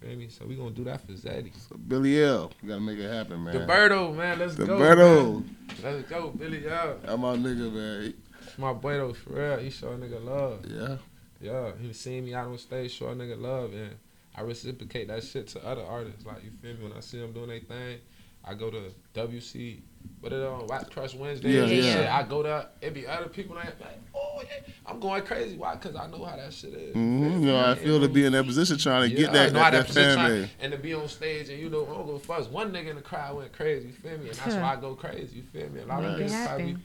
Feel 0.00 0.16
me? 0.16 0.28
So 0.28 0.46
we 0.46 0.54
gonna 0.54 0.70
do 0.70 0.84
that 0.84 1.00
for 1.06 1.12
Zeddy. 1.12 1.50
Billy 1.88 2.22
L. 2.22 2.50
We 2.62 2.68
gotta 2.68 2.80
make 2.80 2.98
it 2.98 3.10
happen, 3.10 3.44
man. 3.44 3.54
The 3.54 3.60
Birdo, 3.60 4.14
man. 4.16 4.38
Let's 4.38 4.54
The 4.54 4.66
go. 4.66 4.78
Birdo. 4.78 5.34
man. 5.42 5.56
Let's 5.82 6.08
go, 6.08 6.28
Billy. 6.30 6.64
Yeah. 6.64 6.94
That's 7.02 7.18
my 7.18 7.36
nigga, 7.36 7.72
man. 7.72 8.14
My 8.58 8.72
boy 8.72 8.94
though, 8.94 9.12
for 9.12 9.30
real. 9.30 9.58
He 9.58 9.70
show 9.70 9.88
a 9.92 9.96
nigga 9.96 10.22
love. 10.24 10.64
Yeah. 10.66 10.96
Yeah, 11.40 11.72
he 11.80 11.92
seen 11.92 12.24
me 12.24 12.32
out 12.34 12.46
on 12.48 12.56
stage, 12.56 12.92
show 12.92 13.08
a 13.08 13.14
nigga 13.14 13.38
love, 13.38 13.72
and 13.74 13.96
I 14.36 14.42
reciprocate 14.42 15.08
that 15.08 15.22
shit 15.24 15.48
to 15.48 15.64
other 15.66 15.82
artists. 15.82 16.26
Like 16.26 16.42
you 16.44 16.50
feel 16.62 16.74
me? 16.74 16.84
When 16.88 16.92
I 16.92 17.00
see 17.00 17.20
them 17.20 17.32
doing 17.32 17.48
their 17.48 17.60
thing, 17.60 17.98
I 18.44 18.54
go 18.54 18.70
to 18.70 18.90
WC, 19.14 19.80
but 20.20 20.32
it 20.32 20.42
on 20.44 20.66
Wax 20.66 20.88
Crush 20.88 21.14
Wednesday. 21.14 21.50
Yeah, 21.52 21.66
yeah. 21.66 21.94
Shit. 21.94 22.10
I 22.12 22.22
go 22.24 22.42
there. 22.42 22.66
It 22.82 22.94
be 22.94 23.06
other 23.06 23.28
people 23.28 23.54
that 23.56 23.80
like, 23.80 23.98
oh 24.14 24.42
yeah, 24.44 24.72
I'm 24.86 24.98
going 25.00 25.22
crazy. 25.22 25.56
Why? 25.56 25.76
Cause 25.76 25.94
I 25.96 26.08
know 26.08 26.24
how 26.24 26.36
that 26.36 26.52
shit 26.52 26.74
is. 26.74 26.94
hmm 26.94 27.22
You 27.22 27.38
know, 27.46 27.64
I 27.64 27.74
feel 27.76 28.00
to 28.00 28.08
be 28.08 28.24
in 28.26 28.32
that 28.32 28.44
position 28.44 28.76
trying 28.76 29.08
to 29.08 29.16
get 29.16 29.32
that, 29.32 29.52
know 29.52 29.60
how 29.60 29.70
that, 29.70 29.78
that 29.78 29.86
position 29.86 30.16
fan 30.16 30.42
I- 30.44 30.64
and 30.64 30.72
to 30.72 30.78
be 30.78 30.94
on 30.94 31.08
stage 31.08 31.48
and 31.48 31.58
you 31.58 31.70
know 31.70 31.86
I'm 31.86 32.06
gonna 32.06 32.18
fuss. 32.18 32.46
One 32.48 32.72
nigga 32.72 32.88
in 32.88 32.96
the 32.96 33.02
crowd 33.02 33.36
went 33.36 33.52
crazy. 33.52 33.88
You 33.88 33.94
feel 33.94 34.18
me? 34.18 34.28
And 34.30 34.38
that's 34.38 34.56
why 34.56 34.72
I 34.74 34.76
go 34.76 34.94
crazy. 34.94 35.36
You 35.36 35.42
feel 35.44 35.70
me? 35.70 35.80
A 35.80 35.86
lot 35.86 36.04
of 36.04 36.18
Make 36.18 36.26
it 36.28 36.32
niggas 36.32 36.44
probably, 36.46 36.76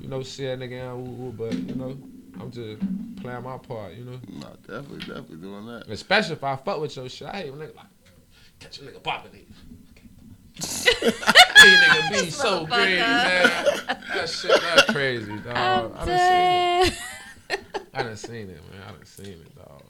you 0.00 0.08
know, 0.08 0.22
see 0.22 0.46
a 0.46 0.56
nigga 0.56 0.92
and 0.94 1.06
woo 1.06 1.12
woo, 1.26 1.32
but 1.32 1.52
you 1.54 1.74
know, 1.74 1.98
I'm 2.40 2.50
just 2.50 2.80
playing 3.22 3.42
my 3.42 3.58
part. 3.58 3.94
You 3.94 4.04
know. 4.04 4.20
No, 4.28 4.48
definitely, 4.66 4.98
definitely 5.00 5.36
doing 5.36 5.66
that. 5.66 5.88
Especially 5.88 6.34
if 6.34 6.44
I 6.44 6.56
fuck 6.56 6.80
with 6.80 6.96
your 6.96 7.08
shit. 7.08 7.28
I 7.28 7.42
hate 7.42 7.50
when 7.50 7.60
nigga 7.60 7.76
like, 7.76 7.86
catch 8.60 8.78
a 8.78 8.82
nigga 8.82 9.02
popping 9.02 9.40
it. 9.40 9.48
These 10.54 11.80
nigga 11.80 12.10
be 12.10 12.30
so 12.30 12.66
Motherfucker. 12.66 12.68
crazy, 12.70 13.00
man. 13.00 13.98
That 14.14 14.28
shit, 14.28 14.50
that 14.50 14.86
crazy, 14.88 15.38
dog. 15.44 15.92
I'm 15.96 15.96
I 15.96 16.04
done 16.04 16.86
seen 16.86 16.92
it. 17.50 17.60
I 17.94 18.02
done 18.02 18.16
seen 18.16 18.50
it, 18.50 18.60
man. 18.70 18.82
I 18.86 18.92
done 18.92 19.04
seen 19.06 19.26
it, 19.26 19.56
dog. 19.56 19.82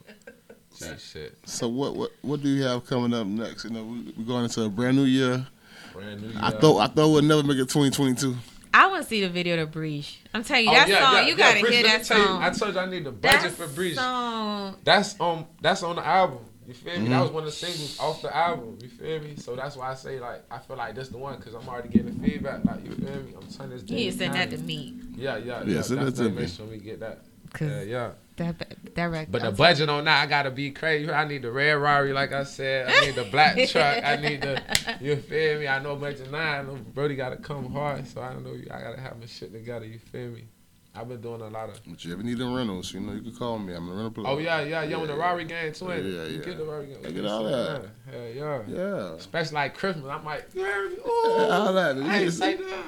Gee, 0.77 0.97
shit. 0.97 1.37
So 1.45 1.67
what 1.67 1.95
what 1.95 2.11
what 2.21 2.41
do 2.41 2.49
you 2.49 2.63
have 2.63 2.85
coming 2.85 3.13
up 3.13 3.25
next? 3.27 3.63
You 3.65 3.71
know, 3.71 3.83
we, 3.83 4.13
we're 4.17 4.25
going 4.25 4.43
into 4.43 4.63
a 4.63 4.69
brand 4.69 4.97
new 4.97 5.03
year. 5.03 5.45
Brand 5.93 6.21
new. 6.21 6.27
year. 6.27 6.39
I 6.41 6.51
thought 6.51 6.79
I 6.79 6.87
thought 6.87 7.09
we'd 7.09 7.23
never 7.23 7.43
make 7.43 7.57
it 7.57 7.69
2022. 7.69 8.35
I 8.77 8.87
want 8.87 9.03
to 9.03 9.07
see 9.09 9.21
the 9.21 9.29
video 9.29 9.55
to 9.55 9.65
Breach. 9.65 10.19
I'm 10.33 10.43
telling 10.43 10.65
you, 10.65 10.71
Oh, 10.71 10.73
that 10.73 10.89
yeah, 10.89 10.99
song, 10.99 11.13
yeah, 11.13 11.21
you 11.21 11.27
yeah, 11.29 11.37
gotta 11.37 11.61
Breach, 11.61 11.73
hear 11.75 11.83
that 11.83 12.03
tell 12.03 12.17
you, 12.19 12.25
song. 12.25 12.43
I 12.43 12.49
told 12.49 12.73
you 12.73 12.79
I 12.81 12.85
need 12.87 13.03
the 13.05 13.11
budget 13.13 13.41
that 13.43 13.51
for 13.53 13.67
Breach. 13.67 13.95
song. 13.95 14.75
That's 14.83 15.17
on 15.19 15.45
that's 15.61 15.81
on 15.81 15.95
the 15.95 16.05
album. 16.05 16.39
You 16.67 16.73
feel 16.73 16.99
me? 16.99 17.07
That 17.09 17.15
Mhm. 17.19 17.21
was 17.23 17.31
one 17.31 17.43
of 17.43 17.49
the 17.51 17.55
singles 17.55 17.97
off 17.99 18.21
the 18.21 18.35
album. 18.35 18.77
You 18.81 18.89
feel 18.89 19.21
me? 19.21 19.35
So 19.37 19.55
that's 19.55 19.77
why 19.77 19.91
I 19.91 19.93
say 19.95 20.19
like 20.19 20.43
I 20.51 20.57
feel 20.59 20.75
like 20.75 20.93
this 20.95 21.07
the 21.07 21.17
one 21.17 21.37
because 21.37 21.53
I'm 21.53 21.69
already 21.69 21.87
getting 21.89 22.07
the 22.19 22.19
feedback. 22.27 22.65
Like 22.65 22.83
you 22.83 22.91
feel 22.95 23.23
me? 23.23 23.33
I'm 23.39 23.47
telling 23.47 23.71
this. 23.71 23.83
You 23.87 23.95
need 23.95 24.11
to 24.11 24.17
send 24.17 24.33
that 24.33 24.49
to 24.49 24.57
me. 24.57 24.93
Yeah, 25.15 25.37
yeah, 25.37 25.61
Yeah, 25.63 25.75
yeah. 25.75 25.81
send 25.81 25.99
that 26.01 26.05
to 26.05 26.11
definitely 26.11 26.31
me. 26.35 26.41
Make 26.41 26.49
sure 26.53 26.65
we 26.65 26.77
get 26.79 26.99
that. 26.99 27.19
Cause 27.53 27.69
Yeah, 27.69 27.81
yeah. 27.83 28.09
That 28.37 28.55
that 28.95 29.03
record. 29.05 29.31
But 29.31 29.41
the 29.43 29.51
budget 29.51 29.89
on 29.89 30.05
that, 30.05 30.23
I 30.23 30.25
gotta 30.25 30.51
be 30.51 30.71
crazy. 30.71 31.09
I 31.11 31.25
need 31.27 31.41
the 31.43 31.51
red 31.51 31.73
Rari, 31.73 32.13
like 32.13 32.33
I 32.33 32.43
said. 32.43 32.89
I 32.89 33.05
need 33.05 33.15
the 33.15 33.23
black 33.25 33.55
truck. 33.69 34.03
I 34.03 34.15
need 34.17 34.41
the, 34.41 34.61
you 35.01 35.15
feel 35.17 35.59
me? 35.59 35.67
I 35.67 35.79
know 35.81 35.95
Major 35.95 36.25
Nine. 36.29 36.59
I 36.59 36.63
know 36.63 36.75
Brody 36.75 37.15
gotta 37.15 37.37
come 37.37 37.71
hard, 37.71 38.07
so 38.07 38.21
I 38.21 38.33
don't 38.33 38.43
know. 38.43 38.55
I 38.73 38.81
gotta 38.81 38.99
have 38.99 39.17
my 39.19 39.25
shit 39.25 39.53
together. 39.53 39.85
You 39.85 39.99
feel 39.99 40.29
me? 40.31 40.45
I've 40.97 41.09
been 41.09 41.19
doing 41.19 41.41
a 41.41 41.49
lot 41.49 41.67
of. 41.69 41.81
But 41.85 42.05
you 42.05 42.13
ever 42.13 42.23
need 42.23 42.37
them 42.37 42.53
rentals, 42.53 42.93
you 42.93 43.01
know, 43.01 43.11
you 43.11 43.21
can 43.21 43.35
call 43.35 43.59
me. 43.59 43.73
I'm 43.73 43.85
the 43.85 43.91
rental 43.93 44.11
plug. 44.11 44.27
Oh 44.27 44.37
yeah, 44.37 44.61
yeah, 44.61 44.81
yeah. 44.83 44.95
On 44.95 45.05
the 45.07 45.13
Rari 45.15 45.43
game 45.43 45.73
too. 45.73 45.91
ain't 45.91 46.05
it? 46.05 46.09
Yeah, 46.09 46.23
You 46.25 46.37
yeah. 46.39 46.45
Get 46.45 46.57
the 46.57 46.63
Rari 46.63 46.85
game. 46.87 46.97
I 47.05 47.11
get 47.11 47.25
all 47.25 47.43
that. 47.43 47.85
Yeah, 48.13 48.27
yeah. 48.29 48.61
Yeah. 48.67 49.13
Especially 49.15 49.55
like 49.55 49.75
Christmas, 49.75 50.05
I'm 50.09 50.23
like, 50.23 50.47
you 50.53 50.63
heard 50.63 50.91
me? 50.91 50.97
Yeah, 51.05 51.11
Ooh. 51.11 51.51
all 51.51 51.73
that. 51.73 51.97
I 51.97 52.17
ain't 52.19 52.31
say 52.33 52.55
that. 52.55 52.85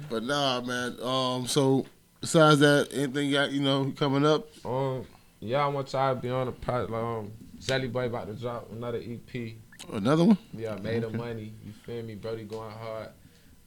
But 0.10 0.24
nah, 0.24 0.60
man. 0.62 0.96
Um, 1.02 1.46
so 1.46 1.84
besides 2.20 2.60
that, 2.60 2.88
anything 2.92 3.28
you 3.28 3.34
got, 3.34 3.52
you 3.52 3.60
know, 3.60 3.92
coming 3.96 4.24
up? 4.26 4.48
um, 4.64 5.06
yeah, 5.40 5.64
I 5.64 5.68
want 5.68 5.92
y'all 5.92 6.14
to 6.14 6.20
be 6.20 6.28
on 6.28 6.46
the 6.46 6.52
project. 6.52 6.92
Um, 6.92 7.32
Zelly 7.58 7.90
Boy 7.90 8.06
about 8.06 8.26
to 8.26 8.34
drop 8.34 8.70
another 8.72 8.98
EP. 8.98 9.54
Another 9.92 10.24
one? 10.24 10.38
Yeah, 10.52 10.76
made 10.76 11.04
of 11.04 11.14
money. 11.14 11.54
You 11.64 11.72
feel 11.72 12.02
me? 12.02 12.14
Brody 12.14 12.44
going 12.44 12.70
hard. 12.70 13.08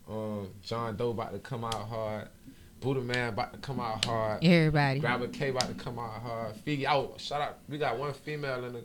Um, 0.07 0.49
John 0.61 0.95
Doe 0.95 1.11
about 1.11 1.33
to 1.33 1.39
come 1.39 1.63
out 1.63 1.87
hard. 1.87 2.29
Buddha 2.79 3.01
Man 3.01 3.29
about 3.29 3.53
to 3.53 3.59
come 3.59 3.79
out 3.79 4.03
hard. 4.05 4.43
Everybody. 4.43 4.99
Grabber 4.99 5.27
K 5.27 5.49
about 5.49 5.67
to 5.67 5.73
come 5.73 5.97
out 5.97 6.21
hard. 6.21 6.55
Figgy 6.65 6.85
oh, 6.89 7.15
Shout 7.17 7.41
out. 7.41 7.59
We 7.69 7.77
got 7.77 7.97
one 7.97 8.13
female 8.13 8.65
in 8.65 8.73
the 8.73 8.83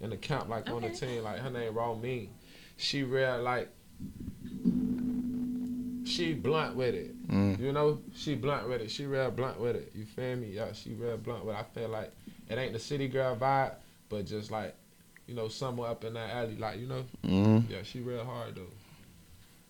in 0.00 0.10
the 0.10 0.16
camp, 0.16 0.48
like 0.48 0.68
on 0.70 0.82
the 0.82 0.90
team. 0.90 1.22
Like 1.22 1.38
her 1.38 1.50
name 1.50 1.74
Raw 1.74 1.94
Mean. 1.94 2.30
She 2.76 3.02
real 3.02 3.42
like. 3.42 3.68
She 6.04 6.34
blunt 6.34 6.76
with 6.76 6.94
it. 6.94 7.28
Mm. 7.28 7.58
You 7.58 7.72
know, 7.72 8.00
she 8.14 8.34
blunt 8.34 8.68
with 8.68 8.80
it. 8.82 8.90
She 8.90 9.06
real 9.06 9.30
blunt 9.30 9.58
with 9.60 9.76
it. 9.76 9.92
You 9.94 10.04
feel 10.04 10.36
me? 10.36 10.48
Yeah, 10.52 10.72
she 10.72 10.92
real 10.94 11.16
blunt 11.16 11.44
with 11.44 11.54
it. 11.56 11.58
I 11.58 11.62
feel 11.78 11.88
like 11.88 12.12
it 12.48 12.58
ain't 12.58 12.72
the 12.72 12.78
city 12.78 13.08
girl 13.08 13.34
vibe, 13.36 13.74
but 14.08 14.26
just 14.26 14.50
like, 14.50 14.74
you 15.26 15.34
know, 15.34 15.48
somewhere 15.48 15.90
up 15.90 16.04
in 16.04 16.14
that 16.14 16.30
alley, 16.30 16.56
like, 16.56 16.78
you 16.78 16.86
know, 16.86 17.04
Mm-hmm. 17.24 17.72
yeah, 17.72 17.82
she 17.82 18.00
real 18.00 18.24
hard 18.24 18.54
though. 18.56 18.62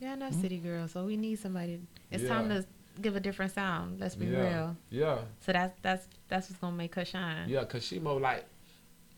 Yeah, 0.01 0.13
I 0.13 0.15
know 0.17 0.31
City 0.33 0.59
Girl, 0.59 0.89
so 0.89 1.05
we 1.05 1.17
need 1.17 1.39
somebody. 1.39 1.81
It's 2.11 2.25
Yeah. 2.25 2.29
time 2.31 2.49
to 2.49 2.67
give 3.01 3.15
a 3.17 3.21
different 3.21 3.53
sound. 3.53 4.01
Let's 4.01 4.17
be 4.17 4.27
yeah. 4.27 4.41
real. 4.41 4.77
Yeah, 4.91 5.19
So 5.41 5.53
that's 5.53 5.73
that's 5.83 6.07
that's 6.29 6.51
what's 6.51 6.61
gonna 6.61 6.77
make 6.77 6.95
her 6.97 7.05
shine. 7.05 7.49
yeah, 7.49 7.65
cause 7.65 7.85
she 7.85 8.01
more 8.01 8.19
like, 8.21 8.45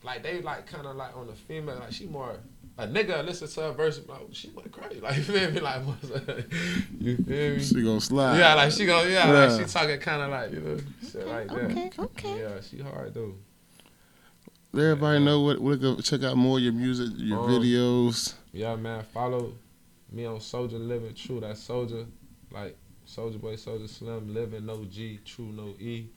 like 0.04 0.22
they 0.22 0.42
like 0.42 0.66
kind 0.66 0.86
of 0.86 0.94
like 0.96 1.16
on 1.16 1.26
the 1.26 1.32
female, 1.34 1.78
like 1.78 1.92
she 1.92 2.04
more 2.06 2.36
a 2.78 2.86
nigga 2.86 3.24
listen 3.24 3.48
to 3.48 3.60
her 3.62 3.72
verse, 3.72 4.00
like 4.06 4.20
she 4.32 4.50
went 4.50 4.70
crazy, 4.70 5.00
like 5.02 5.16
you 5.16 5.22
feel 5.22 5.50
me, 5.50 5.60
like 5.60 5.82
you 7.00 7.16
feel 7.16 7.54
me? 7.56 7.62
She 7.62 7.82
gonna 7.82 8.00
slide. 8.00 8.38
Yeah, 8.38 8.54
like 8.54 8.72
she 8.72 8.84
go, 8.86 9.02
yeah, 9.04 9.26
Yeah. 9.32 9.46
like 9.46 9.60
she 9.60 9.72
talking 9.72 9.98
kind 10.00 10.22
of 10.22 10.30
like 10.30 10.52
you 10.52 10.60
know 10.60 10.78
shit 11.10 11.26
like 11.26 11.48
that. 11.48 11.54
Okay, 11.56 11.90
okay. 11.98 12.38
Yeah, 12.40 12.60
she 12.60 12.80
hard 12.80 13.14
though. 13.14 13.34
Let 14.72 14.82
everybody 14.82 15.24
know 15.24 15.40
what, 15.40 15.58
what 15.60 15.80
go 15.80 15.96
check 16.00 16.22
out 16.22 16.36
more 16.36 16.58
of 16.58 16.64
your 16.64 16.72
music, 16.74 17.08
your 17.16 17.38
Um, 17.38 17.48
videos. 17.50 18.34
Yeah, 18.52 18.76
man. 18.76 19.02
Follow 19.04 19.54
me 20.12 20.26
on 20.26 20.36
Soulja 20.38 20.72
Livin 20.78 21.14
Tru. 21.14 21.40
That's 21.40 21.66
Soulja, 21.66 22.06
like 22.50 22.76
Soulja 23.06 23.40
Boy, 23.40 23.54
Soulja 23.54 23.88
Slim, 23.88 24.34
Livin 24.34 24.66
No 24.66 24.84
G, 24.84 25.18
Tru 25.24 25.46
No 25.46 25.68
E. 25.80 26.08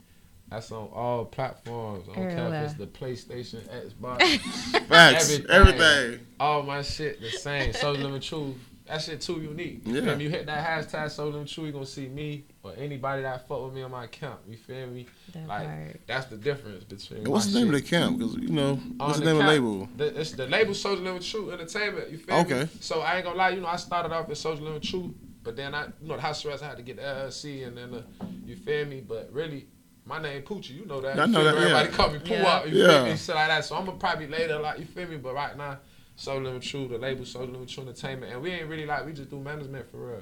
That's 0.50 0.72
on 0.72 0.90
all 0.94 1.26
platforms. 1.26 2.08
I 2.12 2.16
don't 2.16 2.36
care 2.36 2.48
if 2.48 2.62
it's 2.64 2.74
the 2.74 2.88
PlayStation, 2.88 3.62
Xbox, 3.70 4.22
Facts. 4.88 5.24
everything. 5.30 5.46
Everything. 5.50 6.20
all 6.40 6.64
my 6.64 6.82
shit 6.82 7.22
the 7.22 7.32
same. 7.32 7.72
Soulja 7.72 8.02
Livin 8.02 8.20
Tru. 8.22 8.56
That 8.88 9.00
shit 9.04 9.22
too 9.22 9.40
unique. 9.40 9.82
You 9.86 9.94
Yeah. 9.96 10.02
feel? 10.02 10.22
You 10.22 10.30
hit 10.32 10.48
that 10.48 10.66
hashtag 10.66 11.06
Soulja 11.06 11.34
Livin 11.34 11.46
Tru, 11.46 11.66
you 11.66 11.72
gonna 11.72 11.86
see 11.86 12.08
me 12.08 12.46
or 12.64 12.74
anybody 12.76 13.22
that 13.22 13.48
fuck 13.48 13.64
with 13.66 13.76
me 13.76 13.84
on 13.84 13.92
my 13.92 14.06
account. 14.06 14.40
You 14.48 14.58
feel 14.58 14.88
me? 14.88 15.06
That 15.34 15.48
Like 15.48 15.68
part. 15.68 16.00
that's 16.08 16.26
the 16.26 16.38
difference 16.38 16.84
between. 16.86 17.30
What's 17.30 17.46
my 17.48 17.52
the 17.54 17.60
name 17.60 17.68
of 17.68 17.74
the 17.76 17.88
camp? 17.88 18.18
Because 18.18 18.34
you 18.38 18.50
know, 18.50 18.76
what's 18.98 19.20
the 19.20 19.26
name 19.26 19.36
of 19.36 19.44
the 19.44 19.48
label? 19.48 19.88
The, 19.96 20.20
it's 20.20 20.32
the 20.32 20.48
label 20.48 20.74
Soulja 20.74 21.04
Livin 21.04 21.22
Tru 21.22 21.52
Entertainment. 21.52 22.10
You 22.10 22.18
feel 22.18 22.36
Okay. 22.38 22.62
me? 22.64 22.70
So 22.80 23.02
I 23.02 23.18
ain't 23.18 23.26
gonna 23.26 23.38
lie, 23.38 23.50
you 23.50 23.62
know, 23.62 23.68
I 23.68 23.76
started 23.76 24.12
off 24.12 24.28
as 24.32 24.44
Soulja 24.44 24.62
Livin 24.62 24.82
Tru, 24.82 25.14
but 25.44 25.56
then 25.56 25.76
I, 25.76 25.84
you 26.02 26.08
know, 26.08 26.16
the 26.16 26.22
house 26.24 26.44
arrest 26.44 26.64
I 26.64 26.70
had 26.70 26.78
to 26.78 26.84
get 26.84 26.96
the 26.96 27.04
LLC, 27.04 27.68
and 27.68 27.78
then 27.78 27.92
the, 27.92 28.04
you 28.44 28.56
feel 28.56 28.88
me? 28.88 29.02
But 29.08 29.30
really, 29.32 29.68
my 30.10 30.20
name 30.22 30.42
Poochie, 30.42 30.72
you 30.72 30.86
know 30.86 31.00
that. 31.02 31.20
I 31.20 31.26
You 31.26 31.32
know 31.32 31.44
that, 31.44 31.56
me? 31.56 31.62
yeah. 31.62 31.68
Everybody 31.78 31.96
call 31.96 32.12
me 32.12 32.20
Pooh 32.20 32.34
Yeah. 32.34 32.48
up, 32.48 32.68
you 32.68 32.76
Yeah. 32.76 32.88
feel 32.88 33.06
me? 33.14 33.18
Shit 33.18 33.36
like 33.36 33.48
that. 33.48 33.64
So 33.66 33.76
I'm 33.76 33.86
gonna 33.86 33.98
probably 33.98 34.28
later, 34.28 34.60
like, 34.60 34.80
you 34.80 34.86
feel 34.86 35.08
me? 35.08 35.18
But 35.18 35.36
right 35.36 35.56
now, 35.56 35.78
Soulja 36.18 36.44
Livin 36.44 36.60
Tru, 36.62 36.88
the 36.90 36.98
label 36.98 37.24
Soulja 37.24 37.52
Livin 37.52 37.68
Tru 37.68 37.84
Entertainment, 37.84 38.34
and 38.34 38.42
we 38.42 38.50
ain't 38.52 38.68
really 38.68 38.86
like 38.86 39.06
we 39.06 39.14
just 39.14 39.30
do 39.30 39.40
management 39.40 39.90
for 39.90 39.98
real. 39.98 40.22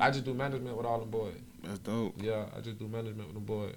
I 0.00 0.10
just 0.10 0.24
do 0.24 0.34
management 0.34 0.76
with 0.76 0.86
all 0.86 0.98
them 0.98 1.10
boys. 1.10 1.34
That's 1.62 1.78
dope. 1.80 2.14
Yeah, 2.20 2.46
I 2.56 2.60
just 2.62 2.78
do 2.78 2.88
management 2.88 3.28
with 3.28 3.34
the 3.34 3.40
boys. 3.40 3.76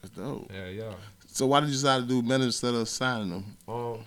That's 0.00 0.14
dope. 0.14 0.50
Yeah, 0.54 0.68
yeah. 0.68 0.92
So 1.26 1.46
why 1.46 1.60
did 1.60 1.66
you 1.68 1.74
decide 1.74 2.02
to 2.02 2.06
do 2.08 2.22
management 2.22 2.44
instead 2.44 2.74
of 2.74 2.88
signing 2.88 3.30
them? 3.30 3.56
Um, 3.68 3.98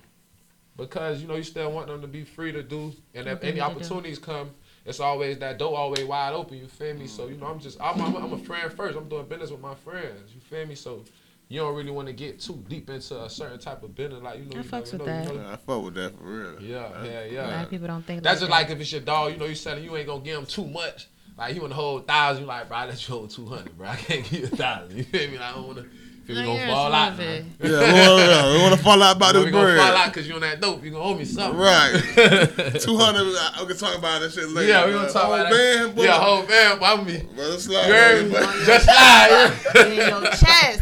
because 0.77 1.21
you 1.21 1.27
know 1.27 1.35
you 1.35 1.43
still 1.43 1.71
want 1.71 1.87
them 1.87 2.01
to 2.01 2.07
be 2.07 2.23
free 2.23 2.51
to 2.53 2.63
do, 2.63 2.93
and 3.13 3.27
if 3.27 3.41
any 3.43 3.51
need 3.51 3.51
to 3.51 3.53
do. 3.55 3.61
opportunities 3.61 4.17
come, 4.17 4.49
it's 4.85 4.99
always 4.99 5.37
that 5.39 5.57
door 5.57 5.77
always 5.77 6.03
wide 6.03 6.33
open. 6.33 6.57
You 6.57 6.67
feel 6.67 6.93
me? 6.95 7.07
So 7.07 7.27
you 7.27 7.37
know 7.37 7.47
I'm 7.47 7.59
just 7.59 7.79
I'm, 7.81 8.01
I'm, 8.01 8.15
I'm 8.15 8.33
a 8.33 8.37
friend 8.37 8.71
first. 8.71 8.97
I'm 8.97 9.07
doing 9.07 9.25
business 9.27 9.51
with 9.51 9.61
my 9.61 9.75
friends. 9.75 10.33
You 10.33 10.41
feel 10.41 10.65
me? 10.65 10.75
So 10.75 11.03
you 11.49 11.59
don't 11.59 11.75
really 11.75 11.91
want 11.91 12.07
to 12.07 12.13
get 12.13 12.39
too 12.39 12.63
deep 12.67 12.89
into 12.89 13.21
a 13.21 13.29
certain 13.29 13.59
type 13.59 13.83
of 13.83 13.95
business. 13.95 14.21
Like 14.21 14.39
you 14.39 14.45
know, 14.45 14.55
I 14.55 14.57
you 14.57 14.63
fucks 14.63 14.91
never 14.91 15.03
with 15.03 15.07
know, 15.07 15.21
you 15.21 15.25
that. 15.25 15.35
know. 15.35 15.41
Yeah, 15.41 15.53
I 15.53 15.55
fuck 15.55 15.83
with 15.83 15.93
that 15.95 16.17
for 16.17 16.23
real. 16.23 16.61
Yeah, 16.61 17.03
yeah, 17.03 17.03
yeah. 17.03 17.11
A 17.11 17.43
lot 17.43 17.49
yeah. 17.49 17.63
of 17.63 17.69
people 17.69 17.87
don't 17.87 18.05
think 18.05 18.23
That's 18.23 18.41
like 18.41 18.49
just 18.49 18.51
like 18.51 18.69
if 18.71 18.81
it's 18.81 18.91
your 18.91 19.01
dog, 19.01 19.31
you 19.31 19.37
know, 19.37 19.45
you 19.45 19.55
selling, 19.55 19.83
you 19.83 19.95
ain't 19.95 20.07
gonna 20.07 20.23
give 20.23 20.39
him 20.39 20.45
too 20.45 20.65
much. 20.65 21.07
Like 21.37 21.53
he 21.53 21.59
want 21.59 21.71
to 21.71 21.75
hold 21.75 22.07
thousand, 22.07 22.43
you 22.43 22.47
like, 22.47 22.67
bro, 22.67 22.77
I 22.77 22.85
let 22.85 23.07
you 23.07 23.13
hold 23.13 23.29
two 23.29 23.45
hundred, 23.45 23.77
bro. 23.77 23.87
I 23.87 23.95
can't 23.95 24.23
give 24.29 24.39
you 24.39 24.45
a 24.45 24.49
thousand. 24.49 24.97
You 24.97 25.03
feel 25.03 25.31
me? 25.31 25.37
Like, 25.37 25.49
I 25.49 25.53
don't 25.53 25.67
wanna 25.67 25.83
feel 25.83 26.02
No, 26.25 26.35
we 26.35 26.45
gonna 26.45 26.65
fall 26.67 26.93
out. 26.93 27.15
smart, 27.15 27.17
man. 27.17 27.55
babe. 27.59 27.71
Yeah, 27.71 27.79
we 27.79 27.99
wanna, 27.99 28.53
we 28.57 28.63
wanna 28.63 28.77
fall 28.77 29.03
out 29.03 29.15
about 29.17 29.35
we 29.35 29.41
this 29.43 29.51
gonna 29.51 29.77
fall 29.77 29.95
out 29.97 30.05
because 30.13 30.27
you 30.27 30.35
on 30.35 30.41
that 30.41 30.61
dope. 30.61 30.83
You 30.83 30.91
gonna 30.91 31.03
owe 31.03 31.15
me 31.15 31.25
something. 31.25 31.59
Right. 31.59 31.91
Two 32.79 32.97
hundred. 32.97 33.25
We 33.59 33.67
can 33.67 33.77
talk 33.77 33.97
about 33.97 34.21
that 34.21 34.31
shit 34.31 34.47
later. 34.49 34.69
Yeah, 34.69 34.85
we 34.85 34.93
gonna 34.93 35.11
talk 35.11 35.23
whole 35.23 35.33
about 35.35 35.51
band, 35.51 35.89
that. 35.89 35.95
boy, 35.95 36.03
Yeah, 36.03 36.19
whole 36.19 36.43
band, 36.45 36.79
boy, 36.79 36.85
I'm 36.85 37.05
me. 37.05 37.21
Let 37.35 37.47
us 37.49 37.63
slide. 37.65 37.87
You 37.87 37.93
heard 37.93 38.25
me? 38.27 38.65
Just 38.65 38.85
slide. 38.85 39.85
in 39.87 39.95
your 39.97 40.21
chest. 40.31 40.81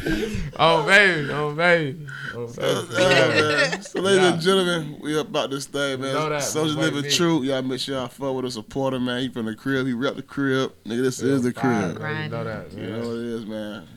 Oh 0.59 0.85
baby, 0.85 1.29
oh 1.31 1.55
baby, 1.55 2.07
oh 2.35 2.47
Yeah, 2.59 3.27
man. 3.71 3.81
So, 3.81 3.99
ladies 3.99 4.21
Yeah. 4.21 4.33
and 4.33 4.41
gentlemen, 4.41 4.97
we 5.01 5.17
about 5.17 5.49
this 5.49 5.65
thing, 5.65 6.01
man. 6.01 6.13
know 6.13 6.29
that, 6.29 6.43
Social 6.43 6.79
living 6.79 7.01
me. 7.03 7.09
true. 7.09 7.41
Y'all 7.41 7.61
make 7.63 7.79
sure 7.79 7.95
y'all 7.95 8.07
fuck 8.09 8.35
with 8.35 8.45
a 8.45 8.51
supporter, 8.51 8.99
man. 8.99 9.21
He 9.21 9.29
from 9.29 9.47
the 9.47 9.55
crib. 9.55 9.87
He 9.87 9.93
rep 9.93 10.17
the 10.17 10.21
crib. 10.21 10.71
Nigga, 10.85 11.01
this 11.01 11.19
is 11.21 11.41
the 11.41 11.51
crib. 11.53 11.93
You 11.93 12.29
know 12.29 12.43
that, 12.43 12.71
You 12.73 12.87
know 12.87 12.99
what 12.99 13.17
it 13.17 13.25
is, 13.25 13.45
man 13.47 13.87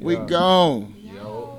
we 0.00 0.16
go. 0.16 0.26
gone. 0.26 0.94
Yo. 1.00 1.53